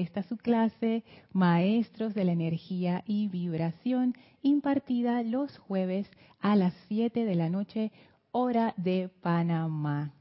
[0.00, 7.24] esta su clase, Maestros de la Energía y Vibración, impartida los jueves a las 7
[7.24, 7.92] de la noche,
[8.30, 10.12] hora de Panamá.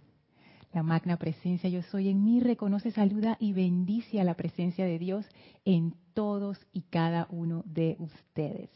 [0.73, 4.99] La magna presencia yo soy en mí reconoce, saluda y bendice a la presencia de
[4.99, 5.25] Dios
[5.65, 8.69] en todos y cada uno de ustedes.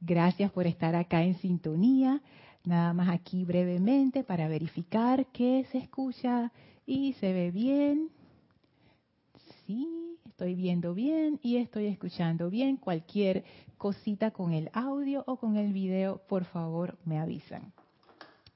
[0.00, 2.22] Gracias por estar acá en sintonía.
[2.64, 6.52] Nada más aquí brevemente para verificar que se escucha
[6.86, 8.10] y se ve bien.
[9.66, 12.76] Sí, estoy viendo bien y estoy escuchando bien.
[12.76, 13.44] Cualquier
[13.78, 17.72] cosita con el audio o con el video, por favor, me avisan.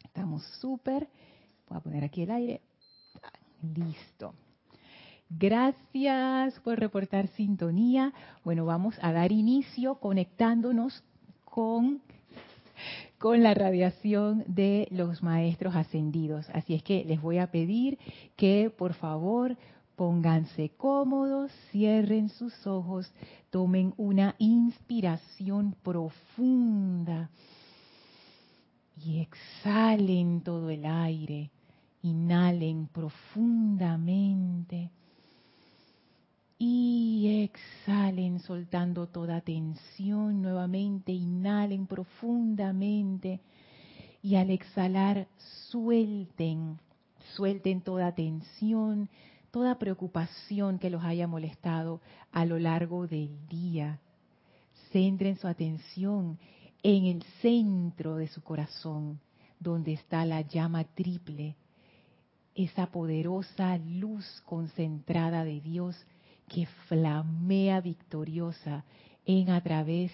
[0.04, 1.08] Estamos súper.
[1.68, 2.60] Voy a poner aquí el aire.
[3.74, 4.34] Listo.
[5.28, 8.12] Gracias por reportar sintonía.
[8.44, 11.02] Bueno, vamos a dar inicio conectándonos
[11.44, 12.00] con
[13.18, 16.48] con la radiación de los maestros ascendidos.
[16.50, 17.98] Así es que les voy a pedir
[18.36, 19.56] que por favor
[19.96, 23.10] pónganse cómodos, cierren sus ojos,
[23.50, 27.30] tomen una inspiración profunda
[29.02, 31.50] y exhalen todo el aire,
[32.02, 34.90] inhalen profundamente
[36.58, 43.40] y exhalen soltando toda tensión nuevamente, inhalen profundamente
[44.22, 45.28] y al exhalar
[45.70, 46.78] suelten,
[47.34, 49.08] suelten toda tensión,
[49.56, 54.00] toda preocupación que los haya molestado a lo largo del día.
[54.92, 56.38] Centren su atención
[56.82, 59.18] en el centro de su corazón,
[59.58, 61.56] donde está la llama triple,
[62.54, 65.96] esa poderosa luz concentrada de Dios
[66.48, 68.84] que flamea victoriosa
[69.24, 70.12] en a través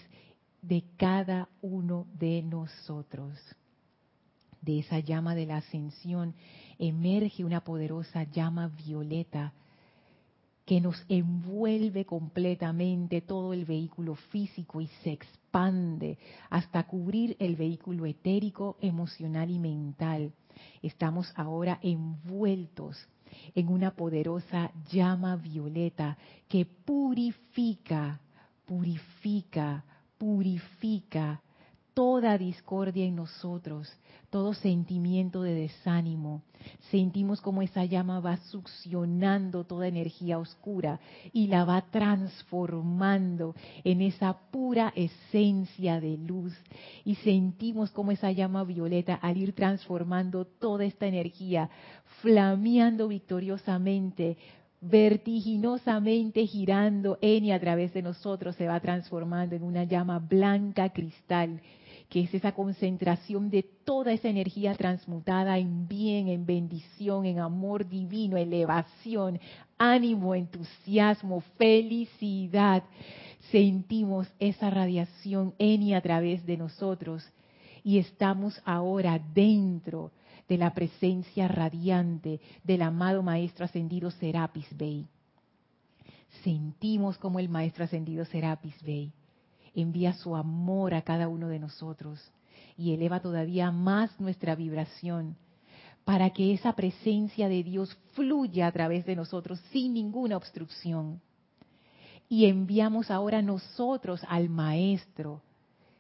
[0.60, 3.36] de cada uno de nosotros.
[4.60, 6.36] De esa llama de la ascensión
[6.82, 9.52] emerge una poderosa llama violeta
[10.64, 16.18] que nos envuelve completamente todo el vehículo físico y se expande
[16.50, 20.32] hasta cubrir el vehículo etérico, emocional y mental.
[20.82, 22.96] Estamos ahora envueltos
[23.54, 26.18] en una poderosa llama violeta
[26.48, 28.20] que purifica,
[28.66, 29.84] purifica,
[30.18, 31.42] purifica
[31.94, 33.88] toda discordia en nosotros,
[34.30, 36.42] todo sentimiento de desánimo.
[36.90, 41.00] Sentimos como esa llama va succionando toda energía oscura
[41.32, 43.54] y la va transformando
[43.84, 46.54] en esa pura esencia de luz.
[47.04, 51.68] Y sentimos como esa llama violeta al ir transformando toda esta energía,
[52.22, 54.38] flameando victoriosamente,
[54.80, 60.88] vertiginosamente girando en y a través de nosotros, se va transformando en una llama blanca
[60.90, 61.60] cristal
[62.12, 67.88] que es esa concentración de toda esa energía transmutada en bien, en bendición, en amor
[67.88, 69.40] divino, elevación,
[69.78, 72.82] ánimo, entusiasmo, felicidad.
[73.50, 77.26] Sentimos esa radiación en y a través de nosotros
[77.82, 80.10] y estamos ahora dentro
[80.50, 85.06] de la presencia radiante del amado Maestro Ascendido Serapis Bey.
[86.44, 89.14] Sentimos como el Maestro Ascendido Serapis Bey
[89.74, 92.20] envía su amor a cada uno de nosotros
[92.76, 95.36] y eleva todavía más nuestra vibración
[96.04, 101.20] para que esa presencia de Dios fluya a través de nosotros sin ninguna obstrucción.
[102.28, 105.42] Y enviamos ahora nosotros al Maestro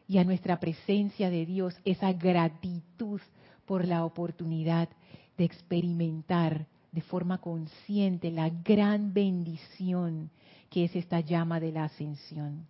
[0.08, 3.20] y a nuestra presencia de Dios esa gratitud
[3.66, 4.88] por la oportunidad
[5.36, 10.30] de experimentar de forma consciente la gran bendición
[10.68, 12.66] que es esta llama de la ascensión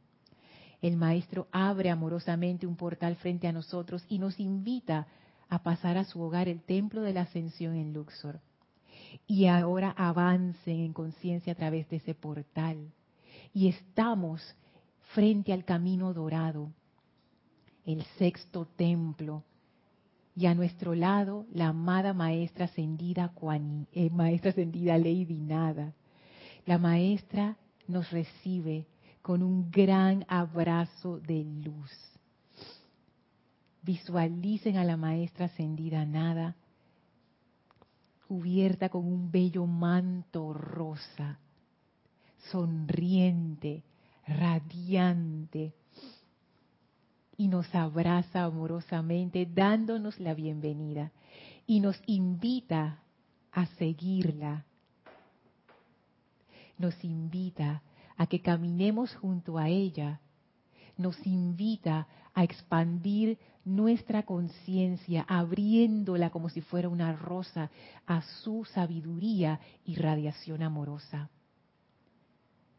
[0.82, 5.06] el Maestro abre amorosamente un portal frente a nosotros y nos invita
[5.48, 8.40] a pasar a su hogar, el Templo de la Ascensión en Luxor.
[9.28, 12.90] Y ahora avancen en conciencia a través de ese portal.
[13.54, 14.42] Y estamos
[15.14, 16.72] frente al camino dorado,
[17.86, 19.44] el sexto templo.
[20.34, 23.32] Y a nuestro lado, la amada maestra ascendida,
[23.92, 25.94] eh, maestra ascendida Lady Nada.
[26.66, 27.56] La maestra
[27.86, 28.86] nos recibe
[29.22, 31.90] con un gran abrazo de luz.
[33.82, 36.56] Visualicen a la maestra ascendida nada,
[38.26, 41.38] cubierta con un bello manto rosa,
[42.50, 43.84] sonriente,
[44.26, 45.74] radiante,
[47.36, 51.10] y nos abraza amorosamente dándonos la bienvenida
[51.66, 53.02] y nos invita
[53.50, 54.64] a seguirla.
[56.78, 57.82] Nos invita
[58.16, 60.20] a que caminemos junto a ella,
[60.96, 67.70] nos invita a expandir nuestra conciencia, abriéndola como si fuera una rosa
[68.06, 71.30] a su sabiduría y radiación amorosa.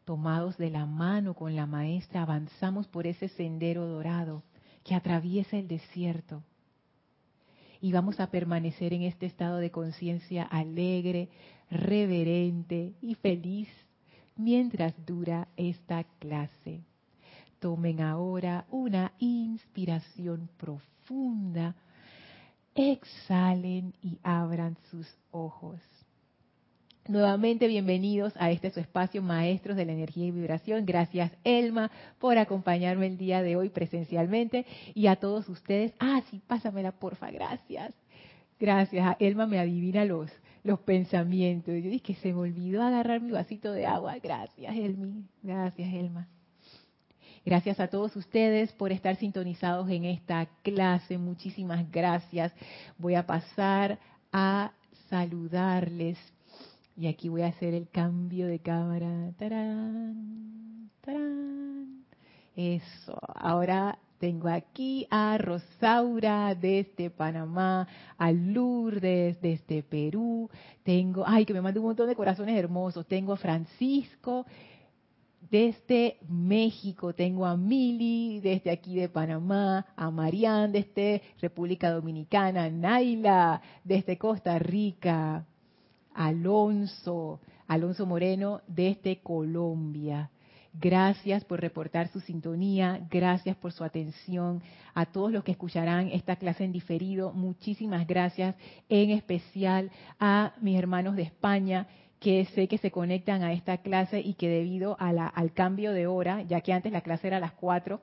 [0.04, 4.42] tomados de la mano con la maestra, avanzamos por ese sendero dorado
[4.84, 6.42] que atraviesa el desierto.
[7.80, 11.30] Y vamos a permanecer en este estado de conciencia alegre,
[11.70, 13.68] reverente y feliz
[14.36, 16.80] mientras dura esta clase.
[17.58, 21.74] Tomen ahora una inspiración profunda,
[22.74, 25.80] exhalen y abran sus ojos.
[27.06, 30.86] Nuevamente bienvenidos a este su espacio Maestros de la Energía y Vibración.
[30.86, 34.64] Gracias Elma por acompañarme el día de hoy presencialmente
[34.94, 35.92] y a todos ustedes.
[35.98, 37.94] Ah, sí, pásamela porfa, gracias.
[38.58, 39.16] Gracias.
[39.18, 40.30] Elma me adivina los,
[40.64, 41.74] los pensamientos.
[41.74, 44.16] Yo dije que se me olvidó agarrar mi vasito de agua.
[44.20, 45.24] Gracias, Elmi.
[45.42, 46.26] Gracias, Elma.
[47.44, 51.18] Gracias a todos ustedes por estar sintonizados en esta clase.
[51.18, 52.52] Muchísimas gracias.
[52.96, 53.98] Voy a pasar
[54.32, 54.72] a
[55.10, 56.18] saludarles
[56.96, 59.32] y aquí voy a hacer el cambio de cámara.
[59.38, 60.90] ¡Tarán!
[61.02, 62.04] ¡Tarán!
[62.56, 63.18] Eso.
[63.34, 67.86] Ahora tengo aquí a Rosaura desde Panamá,
[68.16, 70.48] a Lourdes desde Perú.
[70.82, 73.06] Tengo, ay, que me mande un montón de corazones hermosos.
[73.06, 74.46] Tengo a Francisco
[75.50, 77.12] desde México.
[77.12, 84.58] Tengo a Mili desde aquí de Panamá, a Marianne desde República Dominicana, Naila desde Costa
[84.58, 85.44] Rica,
[86.14, 90.30] Alonso, Alonso Moreno desde Colombia.
[90.76, 94.60] Gracias por reportar su sintonía, gracias por su atención.
[94.92, 98.56] A todos los que escucharán esta clase en diferido, muchísimas gracias,
[98.88, 101.86] en especial a mis hermanos de España
[102.18, 106.42] que sé que se conectan a esta clase y que debido al cambio de hora,
[106.42, 108.00] ya que antes la clase era a las 4,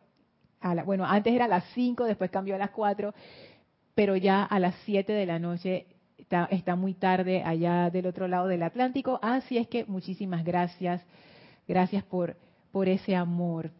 [0.61, 3.13] a bueno, antes era a las 5, después cambió a las 4,
[3.95, 5.87] pero ya a las 7 de la noche
[6.19, 9.19] está, muy tarde allá del otro lado del Atlántico.
[9.21, 11.01] Así es que muchísimas gracias,
[11.67, 12.37] gracias por,
[12.71, 13.71] por ese amor.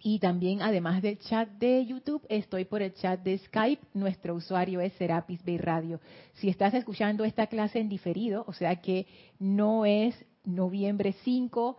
[0.00, 3.84] Y también, además del chat de YouTube, estoy por el chat de Skype.
[3.94, 5.98] Nuestro usuario es Serapis Bay Radio.
[6.34, 9.08] Si estás escuchando esta clase en diferido, o sea que
[9.40, 10.14] no es
[10.44, 11.76] noviembre 5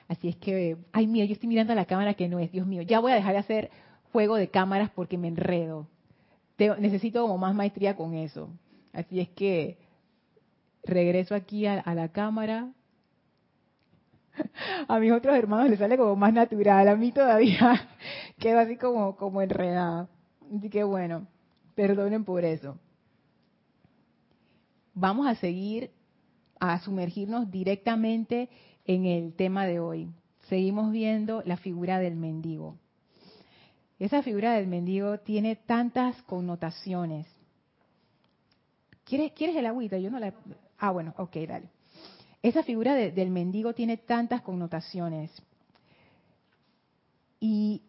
[0.08, 2.68] Así es que, ay mira, yo estoy mirando a la cámara que no es, Dios
[2.68, 3.72] mío, ya voy a dejar de hacer
[4.12, 5.88] juego de cámaras porque me enredo.
[6.80, 8.50] necesito como más maestría con eso.
[8.94, 9.78] Así es que
[10.84, 12.72] regreso aquí a la cámara,
[14.88, 17.88] a mis otros hermanos les sale como más natural, a mí todavía
[18.40, 20.08] quedo así como, como enredada.
[20.56, 21.28] Así que bueno,
[21.76, 22.78] perdonen por eso.
[24.94, 25.92] Vamos a seguir
[26.60, 28.50] a sumergirnos directamente
[28.86, 30.10] en el tema de hoy.
[30.48, 32.78] Seguimos viendo la figura del mendigo.
[33.98, 37.28] Esa figura del mendigo tiene tantas connotaciones.
[39.04, 39.98] ¿Quieres, ¿Quieres el agüita?
[39.98, 40.34] Yo no la...
[40.78, 41.70] Ah, bueno, ok, dale.
[42.42, 45.32] Esa figura del mendigo tiene tantas connotaciones.
[47.40, 47.82] Y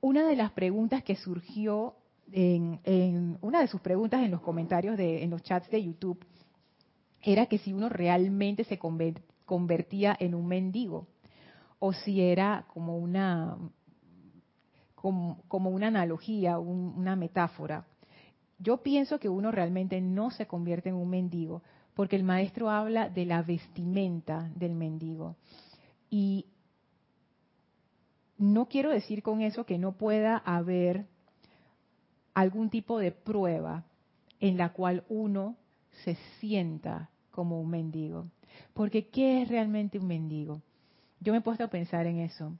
[0.00, 1.94] una de las preguntas que surgió
[2.32, 6.24] en, una de sus preguntas en los comentarios de, en los chats de YouTube
[7.26, 11.08] era que si uno realmente se convertía en un mendigo
[11.78, 13.58] o si era como una
[14.94, 17.86] como, una analogía, una metáfora
[18.58, 21.62] yo pienso que uno realmente no se convierte en un mendigo,
[21.94, 25.36] porque el maestro habla de la vestimenta del mendigo.
[26.08, 26.46] Y
[28.38, 31.06] no quiero decir con eso que no pueda haber
[32.34, 33.84] algún tipo de prueba
[34.40, 35.56] en la cual uno
[36.04, 38.26] se sienta como un mendigo.
[38.72, 40.62] Porque ¿qué es realmente un mendigo?
[41.20, 42.56] Yo me he puesto a pensar en eso.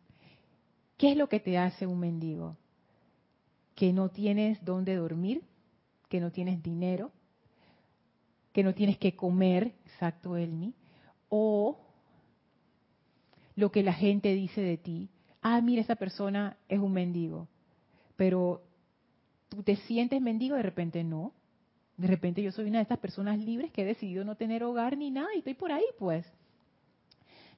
[0.99, 2.57] ¿Qué es lo que te hace un mendigo?
[3.75, 5.43] Que no tienes dónde dormir,
[6.09, 7.11] que no tienes dinero,
[8.53, 10.75] que no tienes que comer, exacto, Elmi,
[11.29, 11.79] o
[13.55, 15.09] lo que la gente dice de ti,
[15.41, 17.49] ah, mira, esa persona es un mendigo,
[18.17, 18.63] pero
[19.49, 21.33] tú te sientes mendigo, de repente no,
[21.97, 24.97] de repente yo soy una de estas personas libres que he decidido no tener hogar
[24.97, 26.27] ni nada y estoy por ahí, pues.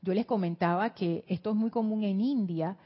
[0.01, 2.77] Yo les comentaba que esto es muy común en India,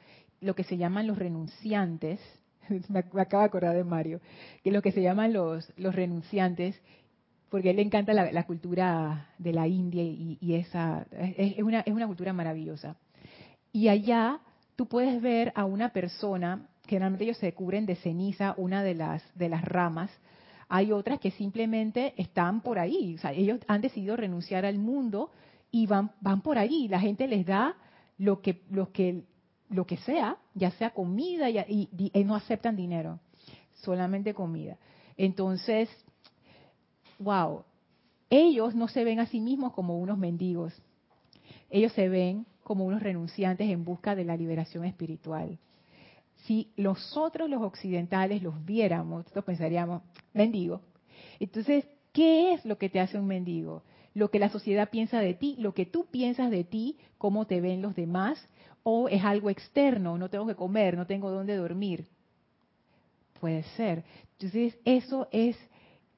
[0.40, 2.20] lo que se llaman los renunciantes,
[2.88, 4.20] me acabo de acordar de Mario,
[4.64, 6.80] que lo que se llaman los, renunciantes,
[7.50, 11.92] porque a él le encanta la, cultura de la India y, esa es, una, es
[11.92, 12.96] una cultura maravillosa.
[13.72, 14.40] Y allá
[14.74, 19.22] tú puedes ver a una persona, generalmente ellos se cubren de ceniza una de las,
[19.34, 20.10] de las ramas,
[20.74, 25.30] hay otras que simplemente están por ahí, o sea, ellos han decidido renunciar al mundo
[25.70, 27.76] y van, van por ahí, la gente les da
[28.16, 29.22] lo que, lo que,
[29.68, 33.20] lo que sea, ya sea comida, y, y no aceptan dinero,
[33.82, 34.78] solamente comida.
[35.18, 35.90] Entonces,
[37.18, 37.64] wow,
[38.30, 40.72] ellos no se ven a sí mismos como unos mendigos,
[41.68, 45.58] ellos se ven como unos renunciantes en busca de la liberación espiritual.
[46.42, 50.80] Si nosotros los occidentales los viéramos, nosotros pensaríamos, mendigo.
[51.38, 53.82] Entonces, ¿qué es lo que te hace un mendigo?
[54.14, 57.60] Lo que la sociedad piensa de ti, lo que tú piensas de ti, cómo te
[57.60, 58.48] ven los demás,
[58.82, 62.06] o es algo externo, no tengo que comer, no tengo dónde dormir.
[63.40, 64.04] Puede ser.
[64.38, 65.56] Entonces, eso es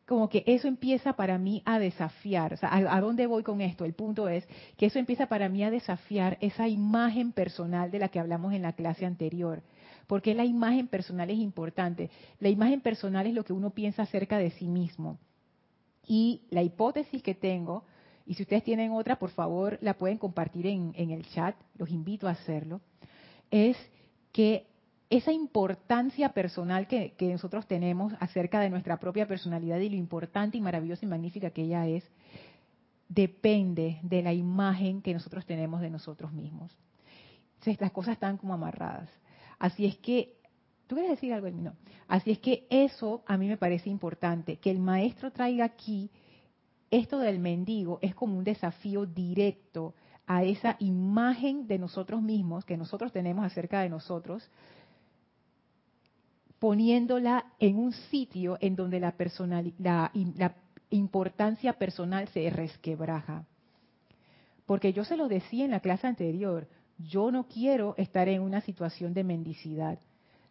[0.06, 2.54] como que eso empieza para mí a desafiar.
[2.54, 3.84] O sea, ¿a, dónde voy con esto?
[3.84, 8.08] El punto es que eso empieza para mí a desafiar esa imagen personal de la
[8.08, 9.62] que hablamos en la clase anterior.
[10.06, 12.10] Porque la imagen personal es importante.
[12.40, 15.18] La imagen personal es lo que uno piensa acerca de sí mismo.
[16.06, 17.84] Y la hipótesis que tengo,
[18.26, 22.28] y si ustedes tienen otra, por favor la pueden compartir en, el chat, los invito
[22.28, 22.80] a hacerlo,
[23.50, 23.76] es
[24.32, 24.66] que
[25.10, 30.60] esa importancia personal que, nosotros tenemos acerca de nuestra propia personalidad y lo importante y
[30.60, 32.04] maravillosa y magnífica que ella es,
[33.08, 36.76] depende de la imagen que nosotros tenemos de nosotros mismos.
[37.78, 39.08] Las cosas están como amarradas.
[39.64, 40.36] Así es que,
[40.86, 41.72] ¿tú quieres decir algo, No.
[42.06, 46.10] Así es que eso a mí me parece importante, que el maestro traiga aquí
[46.90, 49.94] esto del mendigo es como un desafío directo
[50.26, 54.46] a esa imagen de nosotros mismos que nosotros tenemos acerca de nosotros,
[56.58, 60.12] poniéndola en un sitio en donde la,
[60.90, 63.46] importancia personal se resquebraja.
[64.66, 68.60] Porque yo se lo decía en la clase anterior, yo no quiero estar en una
[68.60, 69.98] situación de mendicidad.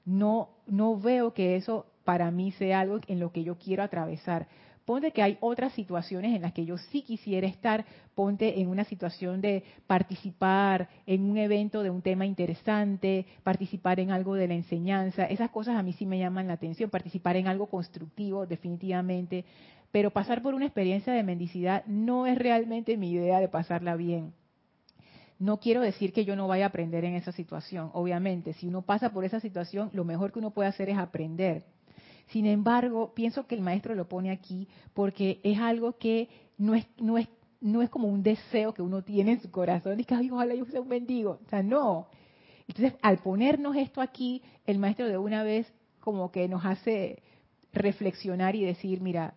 [0.05, 4.47] No, no veo que eso para mí sea algo en lo que yo quiero atravesar.
[4.85, 7.85] Ponte que hay otras situaciones en las que yo sí quisiera estar,
[8.15, 14.11] ponte en una situación de participar en un evento de un tema interesante, participar en
[14.11, 17.47] algo de la enseñanza, esas cosas a mí sí me llaman la atención, participar en
[17.47, 19.45] algo constructivo definitivamente,
[19.93, 24.33] pero pasar por una experiencia de mendicidad no es realmente mi idea de pasarla bien.
[25.39, 28.81] No quiero decir que yo no vaya a aprender en esa situación, obviamente, si uno
[28.81, 31.65] pasa por esa situación, lo mejor que uno puede hacer es aprender
[32.27, 36.85] sin embargo, pienso que el maestro lo pone aquí porque es algo que no es,
[36.97, 37.27] no es,
[37.61, 40.65] no es como un deseo que uno tiene en su corazón que, Ay, ojalá yo
[40.65, 41.39] sea un mendigo.
[41.45, 42.07] O sea, no.
[42.67, 47.21] Entonces, al ponernos esto aquí, el maestro de una vez como que nos hace
[47.71, 49.35] reflexionar y decir, mira,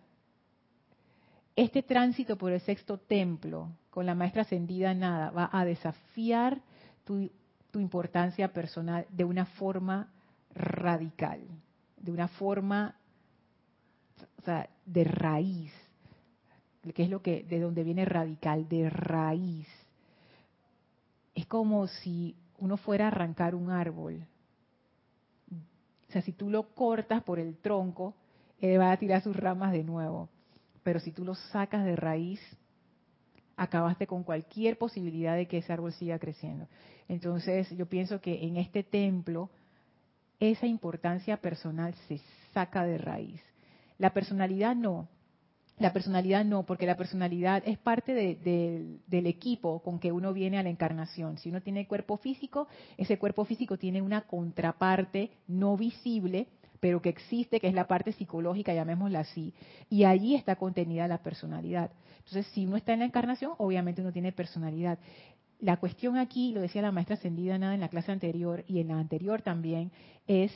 [1.57, 6.61] este tránsito por el sexto templo con la maestra ascendida nada va a desafiar
[7.03, 7.29] tu,
[7.73, 10.11] importancia personal de una forma
[10.55, 11.41] radical
[11.97, 12.95] de una forma
[14.39, 15.71] o sea, de raíz,
[16.95, 19.67] que es lo que de donde viene radical, de raíz.
[21.35, 24.25] Es como si uno fuera a arrancar un árbol.
[26.09, 28.15] O sea, si tú lo cortas por el tronco,
[28.59, 30.29] él va a tirar sus ramas de nuevo.
[30.87, 32.39] Pero si tú lo sacas de raíz,
[33.57, 36.69] acabaste con cualquier posibilidad de que ese árbol siga creciendo.
[37.09, 39.49] Entonces, yo pienso que en este templo
[40.39, 42.21] esa importancia personal se
[42.53, 43.41] saca de raíz.
[43.97, 45.09] La personalidad no.
[45.77, 50.63] La personalidad no, porque la personalidad es parte del equipo con que uno viene a
[50.63, 51.37] la encarnación.
[51.37, 56.47] Si uno tiene cuerpo físico, ese cuerpo físico tiene una contraparte no visible,
[56.79, 59.53] pero que existe, que es la parte psicológica, llamémosla así.
[59.89, 61.91] Y allí está contenida la personalidad.
[62.19, 64.99] Entonces, si uno está en la encarnación, obviamente uno tiene personalidad.
[65.59, 68.89] La cuestión aquí, lo decía la maestra ascendida nada en la clase anterior y en
[68.89, 69.91] la anterior también,
[70.27, 70.51] es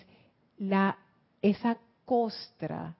[0.57, 0.97] la
[1.41, 2.95] esa costra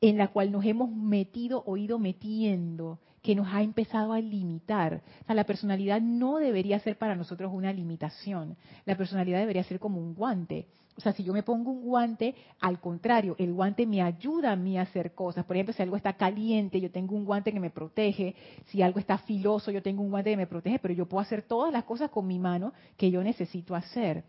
[0.00, 5.02] en la cual nos hemos metido o ido metiendo, que nos ha empezado a limitar.
[5.22, 8.56] O sea, la personalidad no debería ser para nosotros una limitación.
[8.84, 10.68] La personalidad debería ser como un guante.
[10.96, 14.56] O sea, si yo me pongo un guante, al contrario, el guante me ayuda a
[14.56, 15.44] mí a hacer cosas.
[15.44, 18.34] Por ejemplo, si algo está caliente, yo tengo un guante que me protege.
[18.66, 21.42] Si algo está filoso, yo tengo un guante que me protege, pero yo puedo hacer
[21.42, 24.24] todas las cosas con mi mano que yo necesito hacer.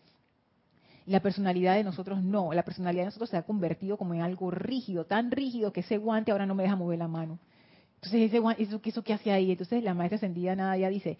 [1.06, 2.52] La personalidad de nosotros no.
[2.52, 5.98] La personalidad de nosotros se ha convertido como en algo rígido, tan rígido que ese
[5.98, 7.40] guante ahora no me deja mover la mano.
[7.96, 9.52] Entonces, ese guante, ¿eso, eso hace ahí?
[9.52, 11.18] Entonces, la maestra ascendida nada ya dice,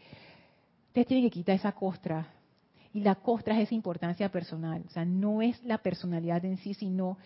[0.88, 2.37] ustedes tienen que quitar esa costra
[2.98, 4.84] y la costra es esa importancia personal.
[4.88, 7.20] O sea, no es la personalidad en sí, sino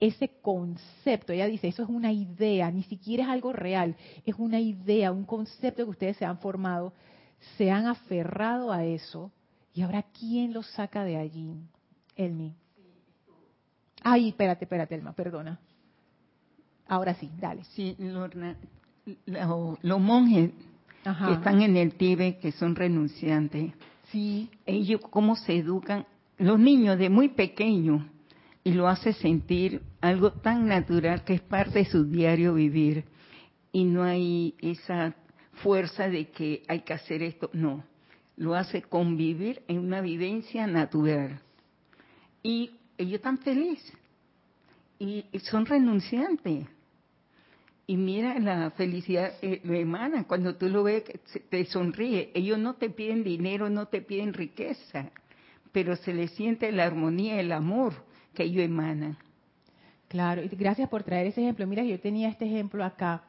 [0.00, 1.34] ese concepto.
[1.34, 3.94] Ella dice, eso es una idea, ni siquiera es algo real,
[4.24, 6.94] es una idea, un concepto que ustedes se han formado,
[7.58, 9.30] se han aferrado a eso.
[9.74, 11.52] Y ahora, ¿quién lo saca de allí?
[12.16, 12.54] Elmi.
[14.02, 15.60] Ay, espérate, espérate, Elma, perdona.
[16.86, 17.64] Ahora sí, dale.
[17.64, 17.94] Sí,
[19.26, 20.52] los monjes
[21.04, 23.74] que están en el Tíbet, que son renunciantes.
[24.10, 24.50] Sí.
[24.66, 26.06] Ellos, cómo se educan,
[26.38, 28.02] los niños de muy pequeños,
[28.64, 33.04] y lo hace sentir algo tan natural que es parte de su diario vivir.
[33.72, 35.14] Y no hay esa
[35.62, 37.84] fuerza de que hay que hacer esto, no.
[38.36, 41.40] Lo hace convivir en una vivencia natural.
[42.42, 43.96] Y ellos están felices.
[44.98, 46.66] Y son renunciantes
[47.88, 51.04] y mira la felicidad eh, emana cuando tú lo ves,
[51.48, 52.30] te sonríe.
[52.34, 55.06] Ellos no te piden dinero, no te piden riqueza,
[55.72, 57.94] pero se les siente la armonía, el amor
[58.34, 59.16] que ellos emanan.
[60.06, 61.66] Claro, y gracias por traer ese ejemplo.
[61.66, 63.22] Mira, yo tenía este ejemplo acá.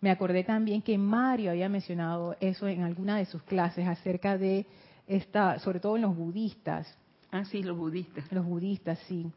[0.00, 4.66] Me acordé también que Mario había mencionado eso en alguna de sus clases acerca de
[5.06, 6.92] esta, sobre todo en los budistas.
[7.30, 8.24] Ah, sí, los budistas.
[8.32, 9.30] Los budistas, sí.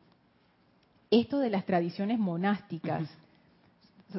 [1.11, 3.07] Esto de las tradiciones monásticas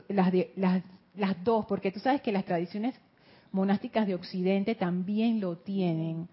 [0.08, 0.82] las, de, las,
[1.16, 2.94] las dos, porque tú sabes que las tradiciones
[3.52, 6.28] monásticas de Occidente también lo tienen.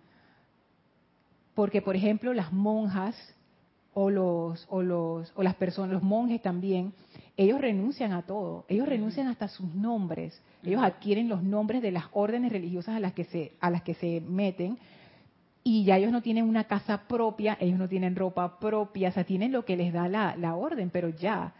[1.53, 3.15] Porque, por ejemplo, las monjas
[3.93, 6.93] o los, o los, o las personas, los monjes también,
[7.37, 12.05] ellos renuncian a todo, ellos renuncian hasta sus nombres, ellos adquieren los nombres de las
[12.13, 14.77] órdenes religiosas a las que se, a las que se meten,
[15.63, 19.23] y ya ellos no tienen una casa propia, ellos no tienen ropa propia, o sea,
[19.23, 21.53] tienen lo que les da la, la orden, pero ya.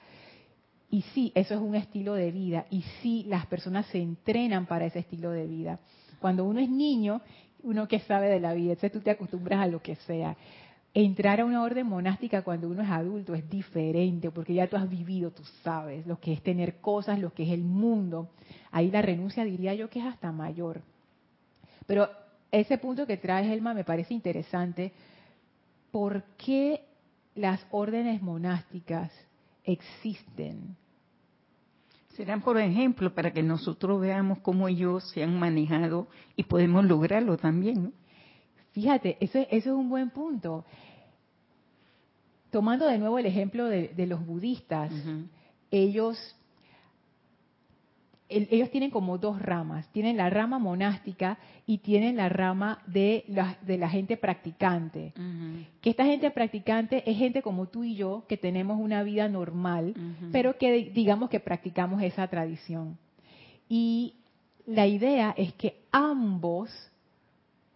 [0.92, 2.66] Y sí, eso es un estilo de vida.
[2.70, 5.80] Y sí, las personas se entrenan para ese estilo de vida.
[6.20, 7.22] Cuando uno es niño,
[7.64, 10.36] uno que sabe de la vida, entonces tú te acostumbras a lo que sea.
[10.94, 14.90] Entrar a una orden monástica cuando uno es adulto es diferente, porque ya tú has
[14.90, 18.30] vivido, tú sabes lo que es tener cosas, lo que es el mundo.
[18.72, 20.82] Ahí la renuncia diría yo que es hasta mayor.
[21.88, 22.10] Pero
[22.52, 24.92] ese punto que traes, Elma, me parece interesante.
[25.90, 26.84] ¿Por qué
[27.34, 29.10] las órdenes monásticas
[29.64, 30.76] existen?
[32.16, 37.38] Serán, por ejemplo, para que nosotros veamos cómo ellos se han manejado y podemos lograrlo
[37.38, 37.94] también.
[38.72, 40.66] Fíjate, ese, es un buen punto.
[42.50, 44.92] Tomando de nuevo el ejemplo de, los budistas,
[45.72, 46.18] ellos
[48.32, 49.88] ellos tienen como dos ramas.
[49.92, 55.14] Tienen la rama monástica y tienen la rama de la, de la gente practicante.
[55.82, 59.94] Que esta gente practicante es gente como tú y yo, que tenemos una vida normal,
[60.32, 62.98] pero que digamos que practicamos esa tradición.
[63.68, 64.16] Y
[64.66, 66.70] la idea es que ambos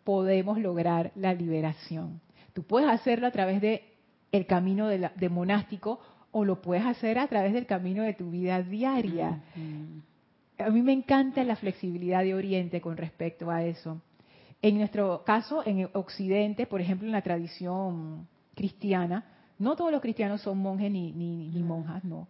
[0.03, 2.21] podemos lograr la liberación.
[2.53, 3.83] Tú puedes hacerlo a través de
[4.31, 5.99] el camino de, de monástico
[6.31, 9.41] o lo puedes hacer a través del camino de tu vida diaria
[10.57, 14.01] a mí me encanta la flexibilidad de Oriente con respecto a eso.
[14.61, 19.25] En nuestro caso, en Occidente, por ejemplo, en la tradición cristiana,
[19.59, 22.27] no todos los cristianos son monjes ni, ni, monjas, no,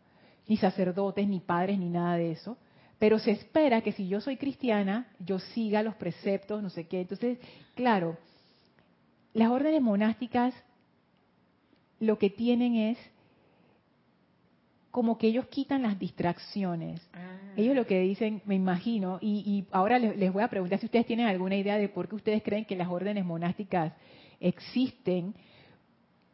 [0.47, 2.57] ni sacerdotes, ni padres, ni nada de eso.
[2.99, 7.01] Pero se espera que si yo soy cristiana, yo siga los preceptos, no sé qué.
[7.01, 7.39] Entonces,
[7.75, 8.17] claro,
[9.33, 10.53] las órdenes monásticas
[11.99, 12.97] lo que tienen es
[14.95, 17.01] como que ellos quitan las distracciones.
[17.13, 17.51] Ah.
[17.57, 21.27] Ellos lo que dicen, me imagino, y, ahora les, voy a preguntar si ustedes tienen
[21.27, 23.91] alguna idea de por qué ustedes creen que las órdenes monásticas
[24.39, 25.35] existen.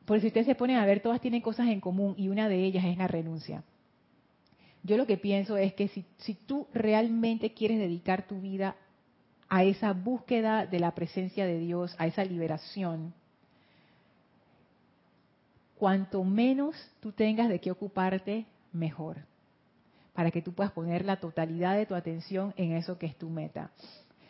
[0.06, 2.64] Porque si ustedes se ponen a ver, todas tienen cosas en común y una de
[2.64, 3.64] ellas es la renuncia.
[4.84, 8.76] Yo lo que pienso es que si, si tú realmente quieres dedicar tu vida
[9.50, 13.16] a esa búsqueda de la presencia de Dios, a esa liberación,
[15.80, 19.26] cuanto menos tú tengas de qué ocuparte, mejor,
[20.14, 23.30] para que tú puedas poner la totalidad de tu atención en eso que es tu
[23.30, 23.72] meta.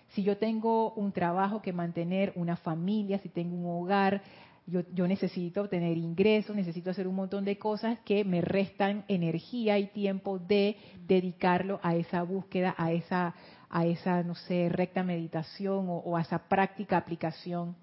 [0.10, 4.22] Si yo tengo un trabajo que mantener, una familia, si tengo un hogar,
[4.68, 9.88] yo, necesito obtener ingresos, necesito hacer un montón de cosas que me restan energía y
[9.88, 10.78] tiempo de
[11.08, 13.34] dedicarlo a esa búsqueda, a esa,
[13.70, 17.76] a esa no sé, recta meditación o a esa práctica aplicación.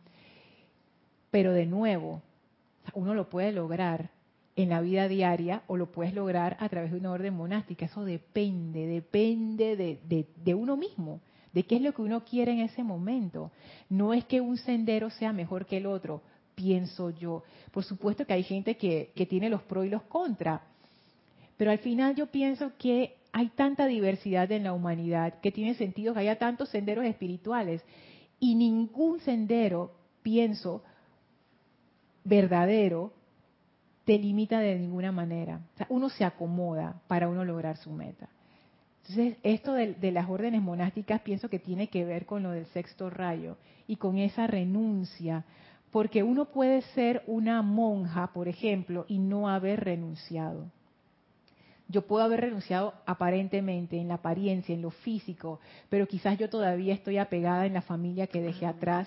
[1.31, 2.23] Pero de nuevo,
[2.95, 4.11] uno lo puede lograr
[4.59, 7.87] en la vida diaria o lo puedes lograr a través de una orden monástica.
[7.87, 11.21] Eso depende, depende de, de, uno mismo,
[11.53, 13.53] de qué es lo que uno quiere en ese momento.
[13.89, 16.23] No es que un sendero sea mejor que el otro,
[16.57, 17.45] pienso yo.
[17.71, 20.61] Por supuesto que hay gente que, que tiene los pros y los contras,
[21.57, 26.15] pero al final yo pienso que hay tanta diversidad en la humanidad que tiene sentido
[26.15, 27.81] que haya tantos senderos espirituales
[28.41, 29.93] y ningún sendero,
[30.25, 30.83] pienso,
[32.25, 33.13] verdadero
[34.09, 35.61] te limita de ninguna manera.
[35.91, 38.27] uno se acomoda para uno lograr su meta.
[39.03, 42.65] Entonces, esto de, de, las órdenes monásticas pienso que tiene que ver con lo del
[42.69, 45.45] sexto rayo y con esa renuncia,
[45.91, 50.65] porque uno puede ser una monja, por ejemplo, y no haber renunciado.
[51.89, 56.95] Yo puedo haber renunciado aparentemente, en la apariencia, en lo físico, pero quizás yo todavía
[56.95, 59.07] estoy apegada en la familia que dejé Ah, atrás,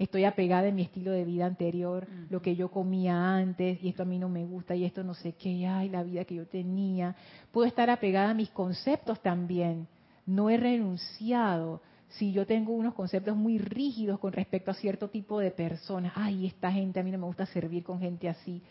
[0.00, 4.02] estoy apegada en mi estilo de vida anterior, lo que yo comía antes, y esto
[4.02, 6.46] a mí no me gusta, y esto no sé qué, ay, la vida que yo
[6.46, 7.14] tenía.
[7.52, 9.86] Puedo estar apegada a mis conceptos también.
[10.26, 11.82] No he renunciado.
[12.08, 16.46] Si yo tengo unos conceptos muy rígidos con respecto a cierto tipo de personas, ay,
[16.46, 18.62] esta gente, a mí no me gusta servir con gente así.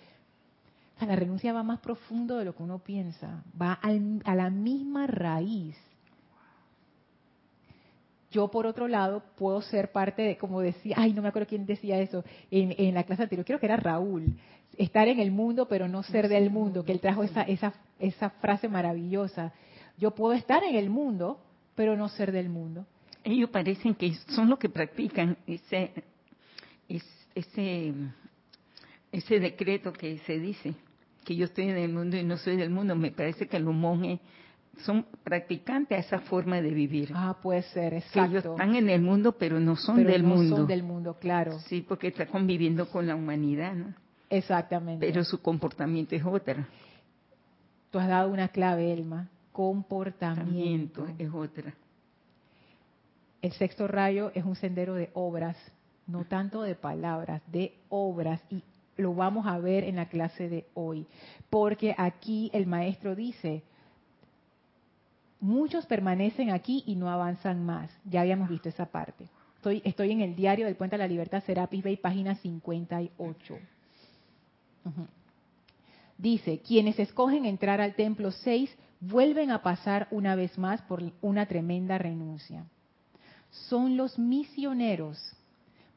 [0.96, 4.36] O sea, la renuncia va más profundo de lo que uno piensa, va al- a
[4.36, 5.78] la misma raíz.
[8.32, 11.66] Yo, por otro lado, puedo ser parte de, como decía, ay, no me acuerdo quién
[11.66, 14.38] decía eso en, en la clase anterior, creo que era Raúl,
[14.78, 18.30] estar en el mundo pero no ser del mundo, que él trajo esa, esa, esa
[18.30, 19.52] frase maravillosa.
[19.98, 21.40] Yo puedo estar en el mundo,
[21.76, 22.86] pero no ser del mundo.
[23.24, 25.92] Ellos parecen que son los que practican ese,
[26.88, 27.94] es- ese,
[29.12, 30.74] ese decreto que se dice,
[31.26, 32.96] que yo estoy en el mundo y no soy del mundo.
[32.96, 34.20] Me parece que los monjes
[34.80, 37.12] son practicantes a esa forma de vivir.
[37.14, 38.52] Ah, puede ser, que ellos exacto.
[38.54, 40.58] están en el mundo, pero no son pero del no mundo.
[40.58, 41.60] son del mundo, claro.
[41.60, 43.94] Sí, porque está conviviendo con la humanidad, ¿no?
[44.30, 45.06] Exactamente.
[45.06, 46.68] Pero su comportamiento es otra.
[47.92, 49.30] Tú has dado una clave, Elma.
[49.52, 51.02] Comportamiento.
[51.02, 51.74] Comportamiento es otra.
[53.42, 55.58] El sexto rayo es un sendero de obras,
[56.08, 58.42] no tanto de palabras, de obras.
[58.50, 58.64] Y
[58.98, 61.08] lo vamos a ver en la clase de hoy.
[61.50, 63.64] Porque aquí el maestro dice,
[65.40, 67.90] muchos permanecen aquí y no avanzan más.
[68.06, 69.28] Ya habíamos visto esa parte.
[69.84, 73.54] Estoy, en el diario del Puente a la Libertad, Serapis Bay, página 58.
[74.86, 75.08] Ujú.
[76.18, 81.46] Dice, quienes escogen entrar al templo 6 vuelven a pasar una vez más por una
[81.46, 82.66] tremenda renuncia.
[83.50, 85.18] Son los misioneros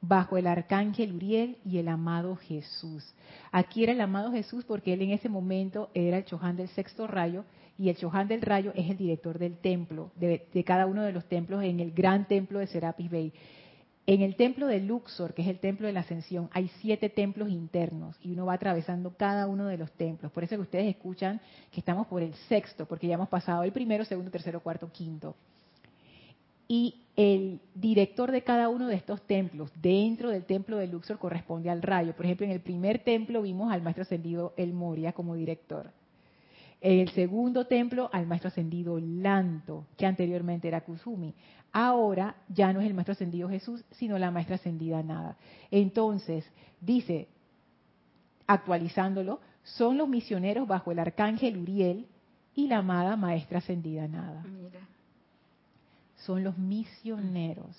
[0.00, 3.14] bajo el arcángel Uriel y el amado Jesús.
[3.52, 7.06] Aquí era el amado Jesús porque él en ese momento era el Chohan del sexto
[7.06, 7.44] rayo
[7.78, 11.12] y el Chohan del rayo es el director del templo, de, de cada uno de
[11.12, 13.32] los templos en el gran templo de Serapis Bay.
[14.04, 17.48] En el templo de Luxor, que es el templo de la ascensión, hay siete templos
[17.48, 20.32] internos y uno va atravesando cada uno de los templos.
[20.32, 23.72] Por eso que ustedes escuchan que estamos por el sexto, porque ya hemos pasado el
[23.72, 25.36] primero, segundo, tercero, cuarto, quinto.
[26.66, 31.70] Y el director de cada uno de estos templos, dentro del templo de Luxor, corresponde
[31.70, 32.16] al rayo.
[32.16, 35.92] Por ejemplo, en el primer templo vimos al maestro ascendido El Moria como director.
[36.84, 41.32] En el segundo templo al maestro ascendido Lanto, que anteriormente era Kusumi.
[41.70, 45.36] Ahora ya no es el maestro ascendido Jesús, sino la maestra ascendida Nada.
[45.70, 46.44] Entonces,
[46.80, 47.28] dice,
[48.48, 52.08] actualizándolo, son los misioneros bajo el arcángel Uriel
[52.56, 54.42] y la amada maestra ascendida Nada.
[54.42, 54.80] Mira.
[56.16, 57.76] Son los misioneros.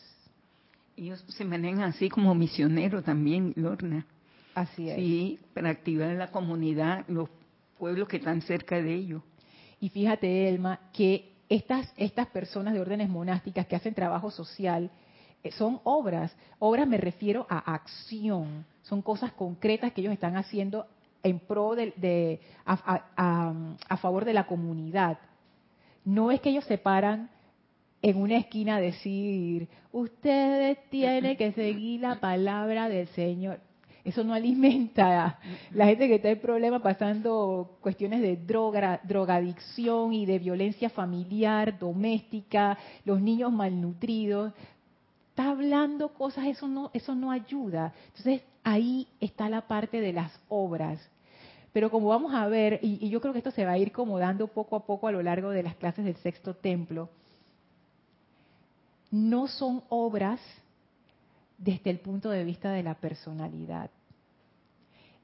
[0.95, 4.05] Ellos se manejan así como misioneros también, Lorna.
[4.55, 4.95] Así es.
[4.95, 7.27] Sí, para activar en la comunidad, los
[7.77, 9.21] pueblos que están cerca de ellos.
[9.79, 14.89] Y fíjate, Elma, que estas, estas personas de órdenes monásticas que hacen trabajo social
[15.43, 16.35] eh, son obras.
[16.59, 18.65] Obras me refiero a acción.
[18.83, 20.87] Son cosas concretas que ellos están haciendo
[21.21, 25.17] en pro de, a favor de la comunidad.
[26.03, 27.29] No es que ellos se paran
[28.01, 33.61] en una esquina a decir, ustedes tienen que seguir la palabra del Señor.
[34.03, 35.39] Eso no alimenta
[35.71, 41.79] la gente que está en problemas pasando cuestiones de droga, drogadicción y de violencia familiar,
[41.79, 44.51] doméstica, los niños malnutridos.
[45.29, 47.93] Está hablando cosas, eso no, eso no ayuda.
[48.07, 50.99] Entonces ahí está la parte de las obras.
[51.71, 53.93] Pero como vamos a ver, y, y yo creo que esto se va a ir
[53.93, 57.09] como dando poco a poco a lo largo de las clases del sexto templo,
[59.09, 60.41] no son obras
[61.63, 63.89] desde el punto de vista de la personalidad.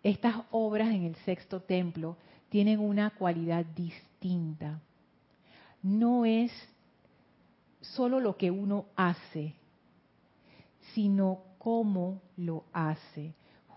[0.02, 2.15] Estas obras en el sexto templo
[2.47, 4.80] tienen una cualidad distinta.
[5.84, 6.52] No es
[7.82, 9.54] solo lo que uno hace,
[10.93, 13.34] sino cómo lo hace.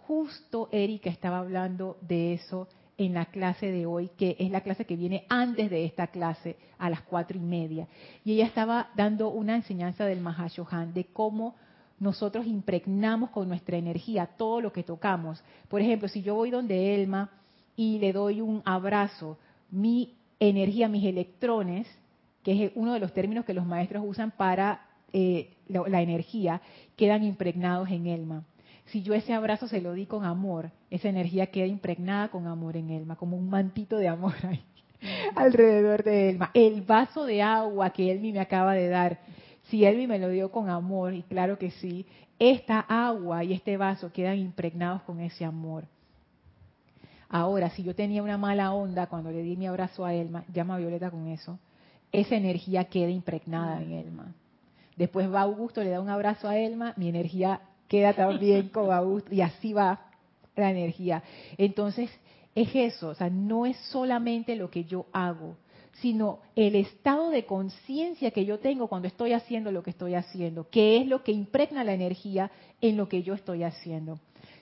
[0.07, 4.85] Justo Erika estaba hablando de eso en la clase de hoy, que es la clase
[4.85, 7.89] que viene antes de esta clase, a las cuatro y media.
[8.25, 11.57] Y ella estaba dando una enseñanza del Mahashohan de cómo
[12.03, 15.43] nosotros impregnamos con nuestra energía todo lo que tocamos.
[15.69, 17.31] Por ejemplo, si yo voy donde Elma
[17.77, 19.39] y le doy un abrazo,
[19.71, 21.87] mi energía, mis electrones,
[22.43, 26.61] que es uno de los términos que los maestros usan para eh, la, la energía,
[26.97, 28.43] quedan impregnados en Elma.
[28.87, 32.77] Si yo ese abrazo se lo di con amor, esa energía queda impregnada con amor
[32.77, 34.61] en Elma, como un mantito de amor ahí
[35.35, 36.51] alrededor de Elma.
[36.55, 39.19] El vaso de agua que Elmi me acaba de dar,
[39.73, 42.05] si Elmi me lo dio con amor, y claro que sí,
[42.39, 45.85] esta agua y este vaso quedan impregnados con ese amor.
[47.31, 50.75] Ahora, si yo tenía una mala onda cuando le di mi abrazo a Elma, llama
[50.75, 51.59] a Violeta con eso,
[52.13, 54.35] esa energía queda impregnada en Elma.
[54.95, 59.35] Después va Augusto, le da un abrazo a Elma, mi energía queda también con Augusto
[59.35, 60.01] y así va
[60.55, 61.23] la energía.
[61.57, 62.11] Entonces,
[62.55, 65.57] es eso, o sea, no es solamente lo que yo hago,
[66.01, 70.69] sino el estado de conciencia que yo tengo cuando estoy haciendo lo que estoy haciendo,
[70.71, 72.51] que es lo que impregna la energía
[72.81, 74.19] en lo que yo estoy haciendo.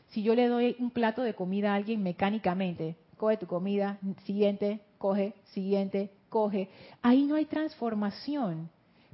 [0.09, 4.81] Si yo le doy un plato de comida a alguien mecánicamente, coge tu comida, siguiente,
[4.99, 6.69] coge, siguiente, coge,
[7.03, 8.71] ahí no hay transformación.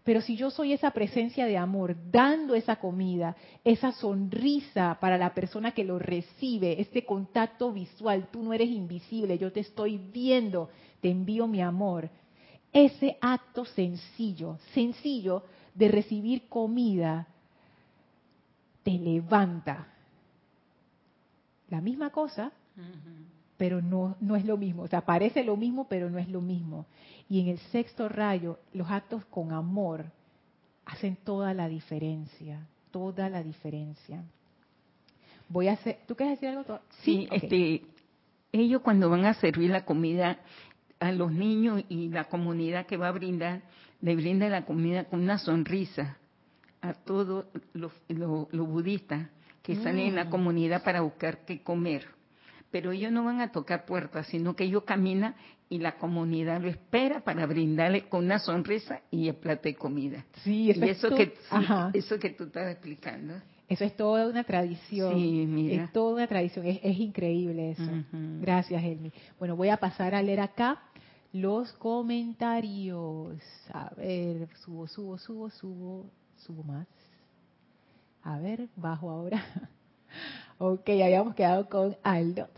[0.06, 5.34] Pero si yo soy esa presencia de amor, dando esa comida, esa sonrisa para la
[5.34, 10.70] persona que lo recibe, este contacto visual, tú no eres invisible, yo te estoy viendo,
[11.06, 12.10] te envío mi amor.
[12.72, 17.28] Ese acto sencillo, sencillo de recibir comida,
[18.82, 19.86] te levanta.
[21.68, 22.50] La misma cosa,
[23.56, 24.82] pero no, no es lo mismo.
[24.82, 26.86] O sea, parece lo mismo, pero no es lo mismo.
[27.28, 30.06] Y en el sexto rayo, los actos con amor
[30.86, 34.24] hacen toda la diferencia, toda la diferencia.
[35.48, 36.80] Voy a hacer, ¿tú quieres decir algo?
[37.04, 37.82] Sí, este,
[38.50, 40.40] ellos cuando van a servir la comida
[41.00, 43.62] a los niños y la comunidad que va a brindar,
[44.00, 46.16] le brinda la comida con una sonrisa
[46.80, 47.92] a todos los,
[48.52, 49.28] budistas
[49.62, 50.30] que salen en la mm.
[50.30, 52.16] comunidad para buscar qué comer
[52.70, 55.34] pero ellos no van a tocar puertas, sino que ellos caminan
[55.68, 60.24] y la comunidad lo espera para brindarle con una sonrisa y el plato de comida.
[60.44, 61.34] Sí, y eso, que,
[61.94, 63.34] eso que tú estás explicando.
[63.68, 65.14] Eso es toda una tradición.
[65.14, 65.84] Sí, mira.
[65.84, 66.66] Es toda una tradición.
[66.66, 67.90] Es, increíble eso.
[68.40, 69.12] Gracias, Elmi.
[69.38, 70.82] Bueno, voy a pasar a leer acá
[71.32, 73.36] los comentarios.
[73.72, 76.86] A ver, subo, subo, subo, subo, subo más.
[78.22, 79.42] A ver, bajo ahora.
[80.58, 82.48] Ok, habíamos quedado con Aldo.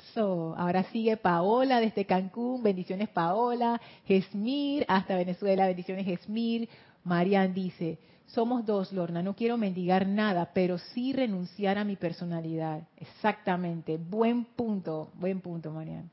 [0.56, 2.62] ahora sigue Paola desde Cancún.
[2.62, 3.80] Bendiciones, Paola.
[4.06, 5.66] Gesmir, hasta Venezuela.
[5.66, 6.68] Bendiciones, Gesmir.
[7.02, 9.22] Marian dice: Somos dos, Lorna.
[9.22, 12.86] No quiero mendigar nada, pero sí renunciar a mi personalidad.
[12.96, 13.96] Exactamente.
[13.96, 15.10] Buen punto.
[15.14, 16.10] Buen punto, Marian.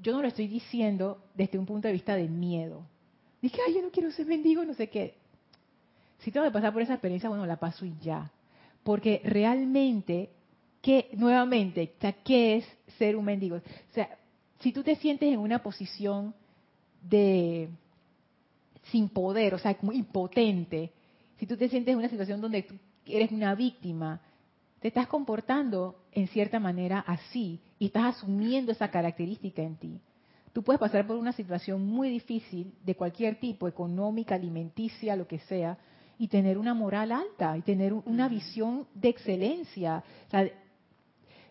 [0.00, 2.82] Yo no lo estoy diciendo desde un punto de vista de miedo.
[3.40, 5.14] Dije, ay, yo no quiero ser mendigo, no sé qué.
[6.18, 8.30] Si tengo que pasar por esa experiencia, bueno, la paso y ya.
[8.82, 10.30] Porque realmente
[10.84, 12.66] ¿Qué, nuevamente, ¿qué es
[12.98, 13.56] ser un mendigo?
[13.56, 14.18] O sea,
[14.60, 16.34] si tú te sientes en una posición
[17.00, 17.70] de
[18.92, 20.92] sin poder, o sea, como impotente,
[21.38, 22.74] si tú te sientes en una situación donde tú
[23.06, 24.20] eres una víctima,
[24.80, 30.00] te estás comportando en cierta manera así y estás asumiendo esa característica en ti.
[30.52, 35.40] Tú puedes pasar por una situación muy difícil de cualquier tipo, económica, alimenticia, lo que
[35.40, 35.78] sea,
[36.16, 40.04] y tener una moral alta y tener una visión de excelencia.
[40.28, 40.48] O sea,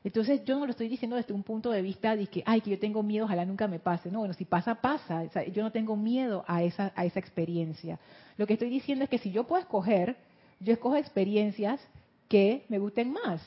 [0.04, 2.72] entonces yo no lo estoy diciendo desde un punto de vista de que, ay, que
[2.72, 4.12] yo tengo miedo, ojalá nunca me pase.
[4.12, 5.24] No, bueno, si pasa, pasa.
[5.46, 8.00] yo no tengo miedo a esa, a esa experiencia.
[8.38, 10.18] Lo que estoy diciendo es que si yo puedo escoger,
[10.60, 11.80] yo escojo experiencias
[12.28, 13.42] que me gusten más.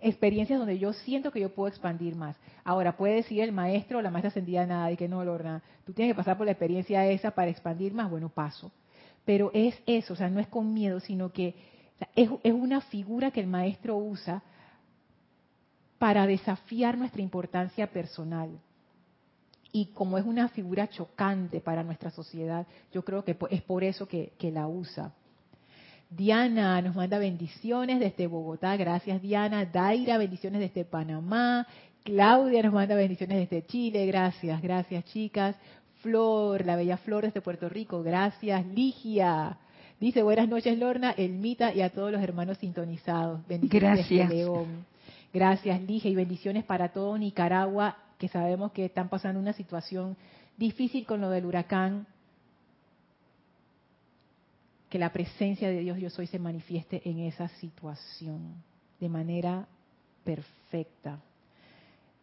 [0.00, 2.34] Experiencias donde yo siento que yo puedo expandir más.
[2.64, 5.92] Ahora, puede decir el maestro o la maestra ascendida nada y que no, Lorna, tú
[5.92, 8.10] tienes que pasar por la experiencia esa para expandir más.
[8.10, 8.72] Bueno, paso.
[9.26, 11.54] Pero es eso, o sea, no es con miedo, sino que
[12.16, 14.42] es, es una figura que el maestro usa
[16.00, 18.48] para desafiar nuestra importancia personal.
[19.70, 24.08] Y como es una figura chocante para nuestra sociedad, yo creo que es por eso
[24.08, 25.12] que, la usa.
[26.08, 29.66] Diana nos manda bendiciones desde Bogotá, gracias Diana.
[29.66, 31.66] Daira, bendiciones desde Panamá.
[32.02, 35.54] Claudia nos manda bendiciones desde Chile, gracias, gracias chicas.
[36.00, 38.66] Flor, la bella Flor desde Puerto Rico, gracias.
[38.68, 39.58] Ligia,
[40.00, 43.46] dice buenas noches Lorna, Elmita y a todos los hermanos sintonizados.
[43.46, 44.30] Bendiciones gracias.
[44.30, 44.86] León.
[45.32, 50.16] Gracias, Lige, y bendiciones para todo Nicaragua, que sabemos que están pasando una situación
[50.56, 52.06] difícil con lo del huracán.
[54.88, 58.56] Que la presencia de Dios yo soy se manifieste en esa situación
[58.98, 59.68] de manera
[60.24, 61.20] perfecta.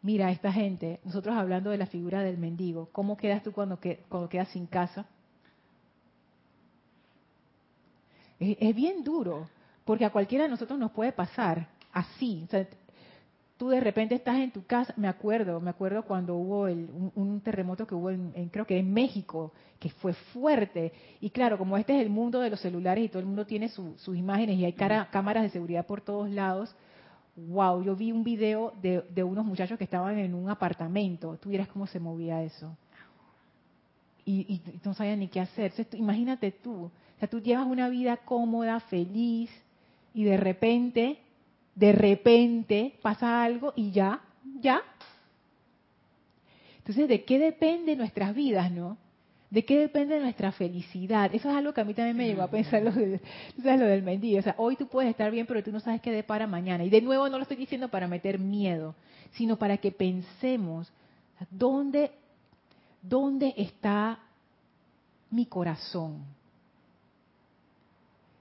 [0.01, 4.27] Mira, esta gente, nosotros hablando de la figura del mendigo, ¿cómo quedas tú cuando, cuando
[4.27, 5.05] quedas sin casa?
[8.37, 9.49] Es, es, bien duro,
[9.85, 12.43] porque a cualquiera de nosotros nos puede pasar así.
[12.45, 12.67] O sea,
[13.57, 17.87] tú de repente estás en tu casa, me acuerdo, me acuerdo cuando hubo un, terremoto
[17.87, 22.01] que hubo en, creo que en México, que fue fuerte, y claro, como este es
[22.03, 25.43] el mundo de los celulares y todo el mundo tiene sus imágenes y hay cámaras
[25.43, 26.75] de seguridad por todos lados,
[27.35, 31.67] wow, yo vi un video de, unos muchachos que estaban en un apartamento, tú vieras
[31.67, 32.75] cómo se movía eso.
[34.25, 35.71] Y, no sabían ni qué hacer.
[35.93, 39.49] imagínate tú, o sea, tú llevas una vida cómoda, feliz,
[40.13, 41.19] y de repente
[41.77, 44.19] de repente pasa algo y ya,
[44.59, 44.81] ya,
[46.79, 48.97] Entonces, ¿de qué depende nuestras vidas, no?
[49.51, 51.29] ¿De qué depende nuestra felicidad?
[51.33, 53.21] Eso es algo que a mí también me llevó a pensar lo, del,
[53.57, 54.39] lo del mendigo.
[54.39, 56.83] O sea, hoy tú puedes estar bien, pero tú no sabes qué depara mañana.
[56.83, 58.95] Y de nuevo no lo estoy diciendo para meter miedo,
[59.33, 60.91] sino para que pensemos
[61.51, 62.11] dónde,
[63.03, 64.19] dónde está
[65.29, 66.23] mi corazón.